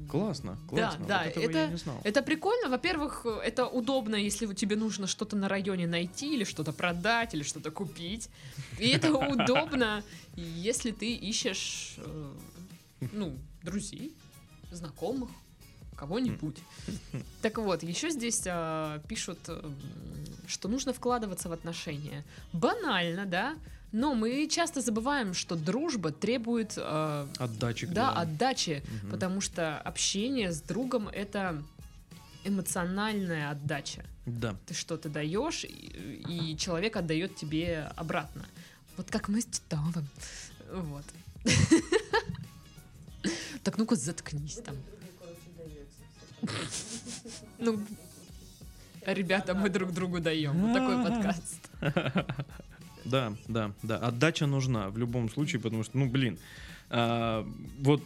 Классно, 0.10 0.58
Да, 0.64 0.68
классно. 0.68 1.06
да, 1.08 1.20
вот 1.24 1.28
этого 1.28 1.44
это- 1.46 1.58
я 1.60 1.68
не 1.68 1.78
знал. 1.78 2.02
Это 2.04 2.22
прикольно. 2.22 2.70
Во-первых, 2.70 3.26
это 3.26 3.66
удобно, 3.66 4.16
если 4.18 4.46
вот 4.46 4.58
тебе 4.58 4.76
нужно 4.76 5.08
что-то 5.08 5.38
на 5.38 5.48
районе 5.48 5.88
найти, 5.88 6.34
или 6.34 6.44
что-то 6.44 6.74
продать, 6.74 7.34
или 7.34 7.44
что-то 7.44 7.72
купить. 7.72 8.30
И 8.78 8.90
это 8.90 9.14
удобно, 9.14 10.04
если 10.36 10.92
ты 10.92 11.14
ищешь, 11.16 11.96
э, 11.98 12.34
ну, 13.14 13.38
друзей, 13.64 14.14
знакомых, 14.72 15.30
кого-нибудь. 15.96 16.58
Так 17.42 17.58
вот, 17.58 17.84
еще 17.84 18.10
здесь 18.10 18.44
а, 18.46 19.00
пишут, 19.08 19.40
э, 19.48 19.72
что 20.48 20.68
нужно 20.68 20.94
вкладываться 20.94 21.50
в 21.50 21.52
отношения. 21.54 22.24
Банально, 22.54 23.26
да? 23.26 23.56
Но 23.92 24.14
мы 24.14 24.48
часто 24.48 24.80
забываем, 24.82 25.34
что 25.34 25.56
дружба 25.56 26.12
требует 26.12 26.74
э, 26.78 27.28
Отдачи. 27.38 27.88
да, 27.88 28.12
отдачи, 28.14 28.84
Мгм. 29.02 29.12
потому 29.12 29.42
что 29.42 29.78
общение 29.80 30.52
с 30.52 30.62
другом 30.62 31.08
это 31.10 31.62
эмоциональная 32.46 33.52
отдача. 33.52 34.06
Да. 34.26 34.56
Ты 34.68 34.74
что-то 34.74 35.10
даешь, 35.10 35.64
и, 35.66 36.24
и 36.28 36.58
человек 36.58 36.96
отдает 36.96 37.36
тебе 37.36 37.92
обратно. 37.96 38.46
Вот 38.98 39.10
как 39.12 39.28
мы 39.30 39.42
с 39.42 39.46
Титовым. 39.46 40.08
Вот. 40.72 41.04
Так 43.64 43.78
ну-ка 43.78 43.96
заткнись 43.96 44.60
там. 44.66 44.76
Ну, 47.60 47.80
ребята, 49.06 49.54
мы 49.54 49.70
друг 49.70 49.92
другу 49.92 50.20
даем. 50.20 50.54
Вот 50.54 50.74
такой 50.74 51.04
подкаст. 51.04 51.70
Да, 53.04 53.34
да, 53.48 53.72
да. 53.82 53.98
Отдача 53.98 54.46
нужна 54.46 54.92
в 54.92 54.98
любом 55.00 55.28
случае, 55.28 55.60
потому 55.60 55.84
что, 55.84 55.98
ну, 55.98 56.08
блин, 56.08 56.38
а, 56.92 57.44
вот 57.80 58.04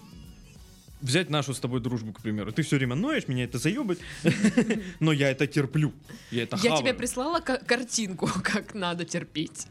взять 1.01 1.29
нашу 1.29 1.53
с 1.53 1.59
тобой 1.59 1.81
дружбу, 1.81 2.13
к 2.13 2.21
примеру. 2.21 2.53
Ты 2.53 2.63
все 2.63 2.77
время 2.77 2.95
ноешь, 2.95 3.27
меня 3.27 3.43
это 3.43 3.57
заебать, 3.57 3.99
но 5.01 5.11
я 5.11 5.29
это 5.31 5.47
терплю. 5.47 5.91
Я 6.31 6.43
это 6.43 6.57
Я 6.63 6.77
тебе 6.77 6.93
прислала 6.93 7.41
ка- 7.41 7.57
картинку, 7.57 8.29
как 8.43 8.73
надо 8.73 9.03
терпеть. 9.03 9.67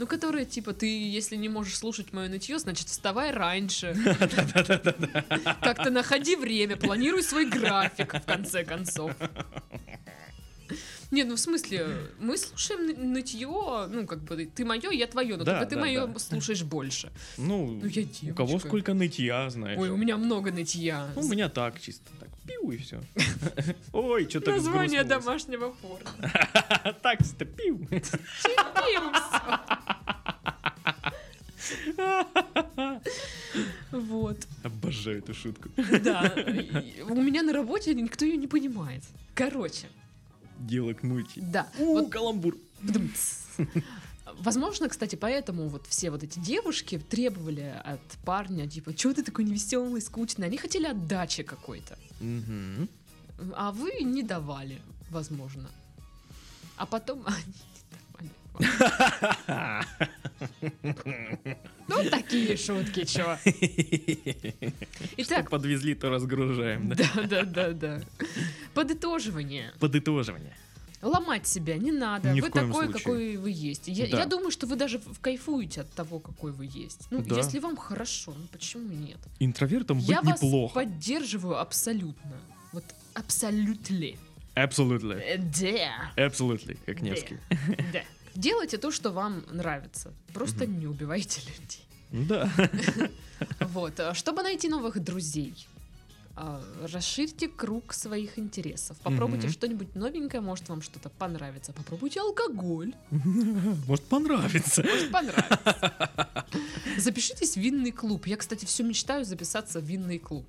Ну, 0.00 0.06
которая, 0.06 0.46
типа, 0.46 0.72
ты, 0.72 0.86
если 0.86 1.36
не 1.36 1.50
можешь 1.50 1.76
слушать 1.76 2.14
мое 2.14 2.30
нытье, 2.30 2.58
значит, 2.58 2.88
вставай 2.88 3.32
раньше. 3.32 3.94
Как-то 5.60 5.90
находи 5.90 6.36
время, 6.36 6.78
планируй 6.78 7.22
свой 7.22 7.44
график, 7.44 8.14
в 8.14 8.24
конце 8.24 8.64
концов. 8.64 9.12
Не, 11.10 11.24
ну 11.24 11.34
в 11.34 11.38
смысле, 11.38 11.88
мы 12.18 12.38
слушаем 12.38 12.86
ны- 12.86 12.94
нытье, 12.94 13.88
ну, 13.90 14.06
как 14.06 14.22
бы, 14.22 14.46
ты 14.46 14.64
мое, 14.64 14.90
я 14.90 15.06
твое, 15.06 15.36
но 15.36 15.44
Да, 15.44 15.52
только 15.58 15.68
ты 15.68 15.74
да, 15.74 15.80
мое 15.82 16.06
да. 16.06 16.18
слушаешь 16.18 16.62
больше. 16.62 17.12
Ну, 17.36 17.66
Ну, 17.82 17.86
я 17.86 18.06
у 18.30 18.34
кого 18.34 18.58
сколько 18.58 18.94
нытья, 18.94 19.50
знаешь. 19.50 19.78
Ой, 19.78 19.90
у 19.90 19.98
меня 19.98 20.16
много 20.16 20.50
нытья. 20.50 21.10
Ну, 21.14 21.22
У 21.22 21.28
меня 21.28 21.50
так, 21.50 21.78
чисто 21.78 22.10
так, 22.18 22.29
пиу 22.46 22.70
и 22.72 22.76
все. 22.78 23.00
Ой, 23.92 24.28
что-то 24.28 24.52
Название 24.52 25.04
домашнего 25.04 25.70
порно. 25.82 26.10
Так, 27.02 27.18
чисто 27.18 27.44
пиу. 27.44 27.86
Вот. 33.92 34.36
Обожаю 34.62 35.18
эту 35.18 35.34
шутку. 35.34 35.68
Да. 35.76 36.32
У 37.08 37.14
меня 37.20 37.42
на 37.42 37.52
работе 37.52 37.94
никто 37.94 38.24
ее 38.24 38.36
не 38.36 38.46
понимает. 38.46 39.02
Короче, 39.34 39.86
Дело 40.58 40.92
к 40.92 41.02
нути. 41.02 41.40
да. 41.40 41.68
У, 41.78 41.94
Вот 41.94 42.10
каламбур. 42.10 42.56
Возможно, 44.38 44.88
кстати, 44.88 45.16
поэтому 45.16 45.68
вот 45.68 45.86
все 45.86 46.10
вот 46.10 46.22
эти 46.22 46.38
девушки 46.38 46.98
требовали 46.98 47.74
от 47.84 48.00
парня, 48.24 48.68
типа, 48.68 48.94
чего 48.94 49.12
ты 49.12 49.22
такой 49.22 49.44
невеселый, 49.44 50.00
скучный? 50.00 50.46
Они 50.46 50.56
хотели 50.56 50.86
отдачи 50.86 51.42
какой-то. 51.42 51.98
Мгм. 52.20 52.88
А 53.54 53.72
вы 53.72 53.90
не 54.02 54.22
давали, 54.22 54.80
возможно. 55.10 55.70
А 56.76 56.86
потом 56.86 57.22
они 57.26 57.54
не 58.58 58.60
давали. 58.60 59.86
Ну, 61.88 62.10
такие 62.10 62.56
шутки, 62.56 63.04
чё. 63.04 63.36
Что 63.36 63.52
Итак, 65.16 65.50
подвезли, 65.50 65.94
то 65.94 66.08
разгружаем. 66.10 66.88
да? 66.88 67.04
да, 67.14 67.22
да, 67.26 67.44
да, 67.44 67.72
да. 67.72 68.00
Подытоживание. 68.74 69.72
Подытоживание. 69.80 70.56
Ломать 71.02 71.46
себя 71.46 71.78
не 71.78 71.92
надо. 71.92 72.30
Ни 72.32 72.40
вы 72.40 72.50
такой, 72.50 72.70
случае. 72.72 72.92
какой 72.92 73.36
вы 73.36 73.50
есть. 73.50 73.88
Я, 73.88 74.06
Да. 74.06 74.18
я 74.18 74.26
думаю, 74.26 74.50
что 74.50 74.66
вы 74.66 74.76
даже 74.76 75.00
кайфуете 75.22 75.80
от 75.80 75.90
того, 75.92 76.18
какой 76.18 76.52
вы 76.52 76.66
есть. 76.66 77.06
Ну, 77.10 77.22
Да. 77.22 77.36
если 77.36 77.58
вам 77.58 77.76
хорошо, 77.76 78.34
ну 78.36 78.46
почему 78.52 78.92
нет? 78.92 79.18
Интровертом 79.38 79.98
быть 79.98 80.08
я 80.08 80.20
вас 80.20 80.42
неплохо. 80.42 80.74
поддерживаю 80.74 81.58
абсолютно. 81.58 82.38
Вот 82.72 82.84
абсолютно. 83.14 84.06
Absolutely. 84.56 85.20
Э, 85.22 85.38
Да. 85.38 86.12
Absolutely, 86.16 86.78
как 86.84 87.00
Невский. 87.00 87.38
Да. 87.92 88.02
Делайте 88.34 88.76
то, 88.78 88.90
что 88.92 89.10
вам 89.10 89.44
нравится. 89.50 90.12
Просто 90.34 90.66
не 90.66 90.86
убивайте 90.86 91.40
людей. 91.40 91.86
Да. 92.28 92.50
Вот. 93.60 93.98
а 94.00 94.12
Чтобы 94.14 94.42
найти 94.42 94.68
новых 94.68 94.98
друзей, 95.02 95.54
расширьте 96.92 97.48
круг 97.48 97.92
своих 97.92 98.38
интересов. 98.38 98.96
Попробуйте 99.02 99.46
Мгм. 99.46 99.52
что-нибудь 99.52 99.94
новенькое, 99.94 100.40
может 100.40 100.68
вам 100.68 100.82
что-то 100.82 101.08
понравится. 101.10 101.72
Попробуйте 101.72 102.20
алкоголь. 102.20 102.94
Может 103.10 104.04
понравится. 104.04 104.82
Может 104.82 105.10
понравится. 105.12 106.34
Запишитесь 106.98 107.54
в 107.54 107.60
винный 107.60 107.92
клуб. 107.92 108.26
Я, 108.26 108.36
кстати, 108.36 108.64
все 108.64 108.82
мечтаю 108.82 109.24
записаться 109.24 109.80
в 109.80 109.84
винный 109.84 110.18
клуб. 110.18 110.46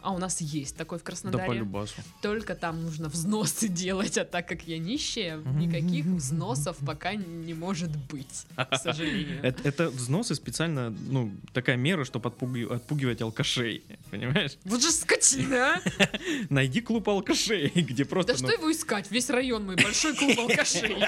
А 0.00 0.12
у 0.12 0.18
нас 0.18 0.40
есть 0.40 0.76
такой 0.76 0.98
в 0.98 1.02
Да 1.02 1.06
Краснодаре. 1.06 1.46
по 1.46 1.52
любасу. 1.52 1.94
Только 2.22 2.54
там 2.54 2.82
нужно 2.82 3.08
взносы 3.08 3.68
делать, 3.84 4.16
а 4.18 4.24
так 4.24 4.46
как 4.48 4.62
я 4.62 4.78
нищая, 4.78 5.38
никаких 5.38 6.04
взносов 6.06 6.76
пока 6.86 7.14
не 7.14 7.54
может 7.54 7.94
быть, 7.96 8.46
к 8.56 8.76
сожалению. 8.82 9.40
Это, 9.42 9.68
это 9.68 9.88
взносы 9.90 10.34
специально, 10.34 10.90
ну, 10.90 11.32
такая 11.52 11.76
мера, 11.76 12.04
чтобы 12.04 12.28
отпугивать 12.28 13.20
алкашей. 13.22 13.82
Понимаешь? 14.10 14.52
Вот 14.64 14.82
же 14.82 14.90
скотина, 14.90 15.74
а! 15.74 15.80
Найди 16.50 16.80
клуб 16.80 17.08
алкашей, 17.08 17.68
где 17.74 18.04
просто... 18.04 18.34
Да 18.34 18.38
ну, 18.40 18.46
что 18.48 18.56
его 18.56 18.72
искать? 18.72 19.10
Весь 19.10 19.30
район 19.30 19.66
мой 19.66 19.76
большой 19.76 20.14
клуб 20.14 20.38
алкашей. 20.38 21.04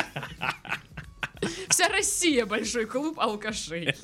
Вся 1.68 1.88
Россия 1.88 2.44
большой 2.46 2.86
клуб 2.86 3.18
алкашей. 3.18 3.94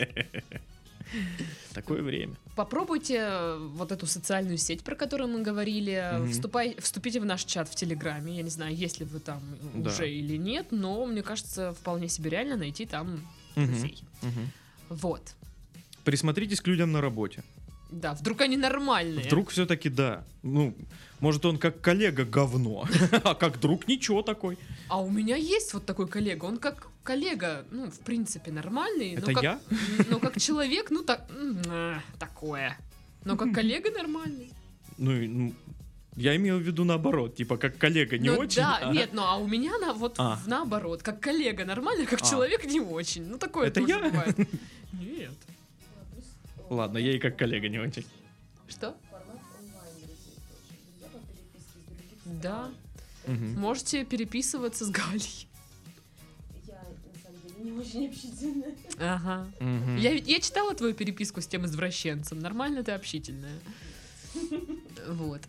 Такое 1.75 2.03
время. 2.03 2.35
Попробуйте 2.57 3.17
э, 3.21 3.59
вот 3.75 3.93
эту 3.93 4.07
социальную 4.07 4.59
сеть, 4.59 4.83
про 4.83 4.95
которую 4.97 5.29
мы 5.29 5.43
говорили. 5.43 6.27
Вступай, 6.31 6.77
вступите 6.79 7.21
в 7.21 7.25
наш 7.25 7.45
чат 7.45 7.69
в 7.69 7.75
Телеграме. 7.75 8.37
Я 8.37 8.43
не 8.43 8.51
знаю, 8.51 8.75
есть 8.75 9.01
ли 9.01 9.07
вы 9.07 9.21
там 9.21 9.41
Да. 9.75 9.91
уже 9.91 10.11
или 10.11 10.37
нет, 10.37 10.69
но 10.71 11.05
мне 11.07 11.23
кажется, 11.23 11.73
вполне 11.75 12.09
себе 12.09 12.31
реально 12.31 12.57
найти 12.57 12.87
там 12.87 13.27
друзей. 13.57 14.03
Вот. 14.89 15.23
Присмотритесь 16.05 16.61
к 16.61 16.67
людям 16.69 16.93
на 16.93 17.01
работе. 17.01 17.43
Да, 17.91 18.15
вдруг 18.15 18.41
они 18.41 18.57
нормальные. 18.57 19.27
Вдруг 19.27 19.51
все-таки 19.51 19.89
да. 19.89 20.25
Ну, 20.43 20.77
может, 21.21 21.45
он 21.47 21.59
как 21.59 21.81
коллега 21.81 22.25
говно, 22.25 22.85
а 23.25 23.35
как 23.35 23.61
друг 23.61 23.87
ничего 23.89 24.23
такой. 24.23 24.59
А 24.89 25.01
у 25.01 25.11
меня 25.11 25.37
есть 25.37 25.73
вот 25.73 25.87
такой 25.87 26.09
коллега. 26.09 26.45
Он 26.45 26.59
как 26.59 26.89
коллега, 27.05 27.65
ну, 27.71 27.91
в 27.91 28.01
принципе, 28.01 28.51
нормальный. 28.51 29.15
Это 29.15 29.29
но 29.29 29.35
как, 29.35 29.43
я? 29.43 29.61
Но 30.11 30.19
как 30.19 30.41
человек, 30.41 30.91
ну, 30.91 31.03
так, 31.03 31.29
а, 31.69 32.01
такое. 32.19 32.77
Но 33.25 33.37
как 33.37 33.53
коллега 33.55 33.91
нормальный. 33.91 34.53
Ну, 34.99 35.13
ну, 35.13 35.55
я 36.17 36.35
имел 36.37 36.59
в 36.59 36.63
виду 36.63 36.85
наоборот, 36.85 37.37
типа 37.37 37.57
как 37.59 37.77
коллега 37.77 38.19
не 38.19 38.31
Ну 38.31 38.39
очень. 38.39 38.63
Да, 38.63 38.79
а- 38.83 38.93
нет, 38.93 39.11
ну 39.13 39.23
а 39.23 39.37
у 39.37 39.47
меня 39.47 39.79
на, 39.79 39.93
вот 39.93 40.15
А. 40.19 40.39
наоборот, 40.47 41.03
как 41.03 41.21
коллега 41.21 41.65
нормально, 41.65 42.07
как 42.07 42.23
А. 42.23 42.27
человек 42.27 42.65
не 42.65 42.81
очень. 42.81 43.27
Ну 43.27 43.37
такое 43.39 43.69
Это 43.69 43.81
тоже 43.81 43.93
я? 43.93 43.99
бывает. 44.01 44.37
Нет. 44.93 45.35
Ладно, 46.71 46.99
я 46.99 47.15
и 47.15 47.19
как 47.19 47.37
коллега 47.39 47.69
не 47.69 47.79
очень. 47.79 48.05
Что? 48.69 48.97
Да. 52.25 52.71
Мгм. 53.27 53.59
Можете 53.59 54.05
переписываться 54.05 54.85
с 54.85 54.91
Галей. 54.91 55.49
Я, 56.67 56.75
на 56.75 57.23
самом 57.23 57.41
деле, 57.43 57.71
не 57.71 57.73
очень 57.73 58.09
общительная. 58.09 58.75
Ага. 58.99 59.51
Мгм. 59.61 59.97
Я, 59.97 60.13
я 60.13 60.41
читала 60.41 60.75
твою 60.75 60.95
переписку 60.95 61.41
с 61.41 61.47
тем 61.47 61.67
извращенцем. 61.67 62.39
Нормально 62.39 62.83
ты 62.83 62.93
общительная. 62.93 63.59
Вот. 65.09 65.41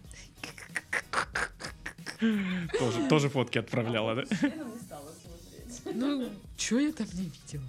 Тоже, 2.80 3.08
тоже 3.10 3.30
фотки 3.30 3.58
отправляла, 3.60 4.16
да? 4.16 4.26
Членом 4.26 4.74
не 4.74 4.80
стала 4.82 5.12
смотреть. 5.12 5.96
Ну, 5.96 6.30
чё 6.58 6.80
я 6.80 6.92
там 6.92 7.08
не 7.14 7.24
видела? 7.26 7.64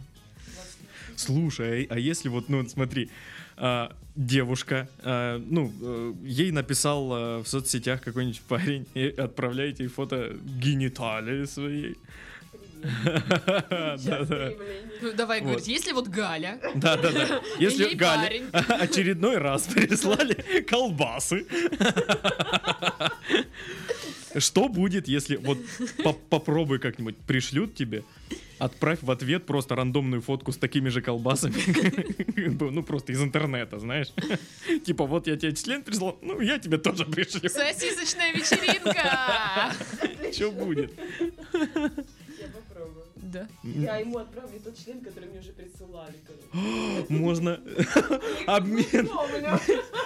Слушай, 1.19 1.85
а 1.91 1.95
а 1.95 1.99
если 1.99 2.29
вот, 2.29 2.49
ну, 2.49 2.67
смотри, 2.69 3.11
а, 3.57 3.93
девушка, 4.15 4.89
а, 5.01 5.43
ну, 5.45 5.73
э, 5.83 6.13
ей 6.25 6.53
написал 6.53 7.09
а, 7.13 7.43
в 7.43 7.49
соцсетях 7.49 8.03
какой-нибудь 8.03 8.41
парень 8.49 8.87
и 8.95 9.09
отправляете 9.09 9.83
ей 9.85 9.89
фото 9.89 10.37
гениталии 10.45 11.45
своей. 11.45 11.97
Ну, 15.03 15.13
давай 15.17 15.41
Вот. 15.41 15.47
говорить, 15.49 15.67
если 15.67 15.91
вот 15.91 16.07
Галя, 16.07 16.61
Да-да-да. 16.77 17.43
Если 17.59 17.85
ей 17.85 17.95
Галя 17.97 18.23
парень. 18.23 18.45
очередной 18.81 19.39
раз 19.39 19.63
прислали 19.63 20.63
колбасы. 20.63 21.45
Что 24.41 24.69
будет, 24.69 25.09
если 25.09 25.37
вот 25.37 25.59
по- 26.05 26.13
попробуй 26.13 26.79
как-нибудь 26.79 27.17
пришлют 27.17 27.75
тебе, 27.75 28.05
отправь 28.59 29.03
в 29.03 29.11
ответ 29.11 29.47
просто 29.47 29.75
рандомную 29.77 30.21
фотку 30.23 30.53
с 30.53 30.57
такими 30.57 30.89
же 30.89 31.01
колбасами, 31.01 31.55
ну 32.71 32.83
просто 32.83 33.13
из 33.13 33.23
интернета, 33.23 33.79
знаешь? 33.79 34.13
Типа 34.85 35.07
вот 35.07 35.27
я 35.27 35.37
тебе 35.37 35.55
член 35.55 35.83
прислал, 35.83 36.19
ну 36.23 36.41
я 36.41 36.59
тебе 36.59 36.79
тоже 36.79 37.05
пришлю. 37.05 37.49
сосисочная 37.49 38.33
вечеринка! 38.33 39.73
Что 40.33 40.51
будет? 40.51 40.93
Я 41.53 42.47
попробую. 42.49 43.05
Да. 43.17 43.49
Я 43.63 43.99
ему 43.99 44.19
отправлю 44.19 44.59
тот 44.65 44.77
член, 44.83 45.01
который 45.01 45.29
мне 45.29 45.41
уже 45.41 45.53
присылали. 45.53 46.15
Можно 47.09 47.61
обмен. 48.47 49.09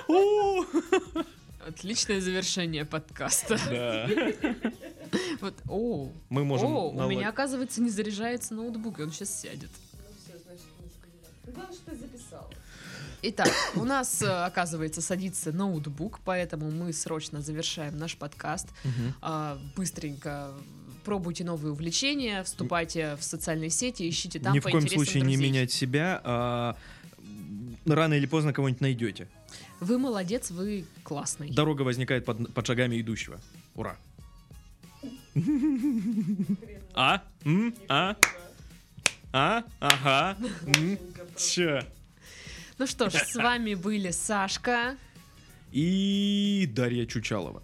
Отличное 1.66 2.20
завершение 2.20 2.85
подкаста. 2.85 3.59
Да. 3.70 4.09
Вот, 5.42 5.55
о, 5.68 6.11
Мы 6.31 6.42
можем 6.42 6.72
о, 6.72 6.88
у 6.88 7.09
меня, 7.09 7.29
оказывается, 7.29 7.83
не 7.83 7.90
заряжается 7.90 8.55
ноутбук, 8.55 8.98
и 8.98 9.03
он 9.03 9.12
сейчас 9.12 9.42
сядет. 9.42 9.68
Ну 9.92 10.05
все, 10.25 10.38
значит, 10.42 10.64
не 11.46 11.53
Главное, 11.53 11.75
что 11.75 11.90
ты 11.90 11.96
записал. 11.96 12.51
Итак, 13.20 13.51
у 13.75 13.85
нас, 13.85 14.22
э, 14.22 14.27
оказывается, 14.27 15.03
садится 15.03 15.53
ноутбук, 15.53 16.20
поэтому 16.25 16.70
мы 16.70 16.94
срочно 16.94 17.42
завершаем 17.42 17.98
наш 17.98 18.16
подкаст. 18.16 18.68
А, 19.20 19.59
Быстренько 19.77 20.51
пробуйте 21.05 21.44
новые 21.44 21.72
увлечения, 21.72 22.42
вступайте 22.42 23.16
в 23.16 23.22
социальные 23.22 23.70
сети, 23.70 24.09
ищите 24.09 24.38
там 24.40 24.55
Ни 24.55 24.61
по 24.61 24.68
в 24.68 24.72
коем 24.72 24.88
случае 24.88 25.22
не 25.22 25.35
друзей. 25.35 25.51
менять 25.51 25.72
себя, 25.72 26.20
а 26.25 26.77
рано 27.85 28.14
или 28.14 28.27
поздно 28.27 28.53
кого-нибудь 28.53 28.81
найдете. 28.81 29.29
Вы 29.83 29.99
молодец, 29.99 30.53
вы 30.53 30.85
классный. 31.03 31.51
Дорога 31.51 31.83
возникает 31.83 32.25
под, 32.25 32.55
под 32.55 32.66
шагами 32.66 33.01
идущего. 33.01 33.40
Ура. 33.75 33.97
А? 36.95 37.23
М? 37.45 37.75
А? 37.88 38.16
А? 39.33 39.64
Ага. 39.81 40.37
М? 40.77 40.99
Чё? 41.37 41.81
Ну 42.79 42.87
что 42.87 43.11
ж, 43.11 43.14
с 43.14 43.35
вами 43.35 43.75
были 43.75 44.12
Сашка. 44.12 44.97
И 45.73 46.71
Дарья 46.73 47.05
Чучалова. 47.07 47.62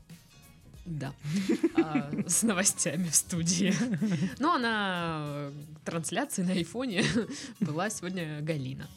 Да. 0.86 1.12
А, 1.76 2.10
с 2.26 2.42
новостями 2.42 3.08
в 3.10 3.14
студии. 3.14 3.72
Ну, 4.40 4.54
а 4.54 4.58
на 4.58 5.52
трансляции 5.84 6.42
на 6.42 6.52
айфоне 6.52 7.04
была 7.60 7.90
сегодня 7.90 8.40
Галина. 8.40 8.88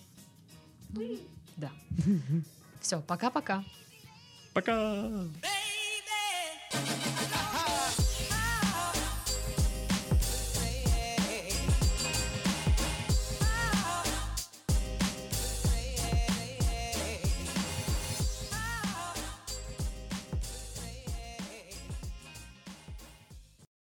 Ну, 0.89 1.19
Да. 1.57 1.69
Все, 2.81 2.99
пока-пока. 2.99 3.63
Пока. 4.53 4.71
Baby, 4.71 5.51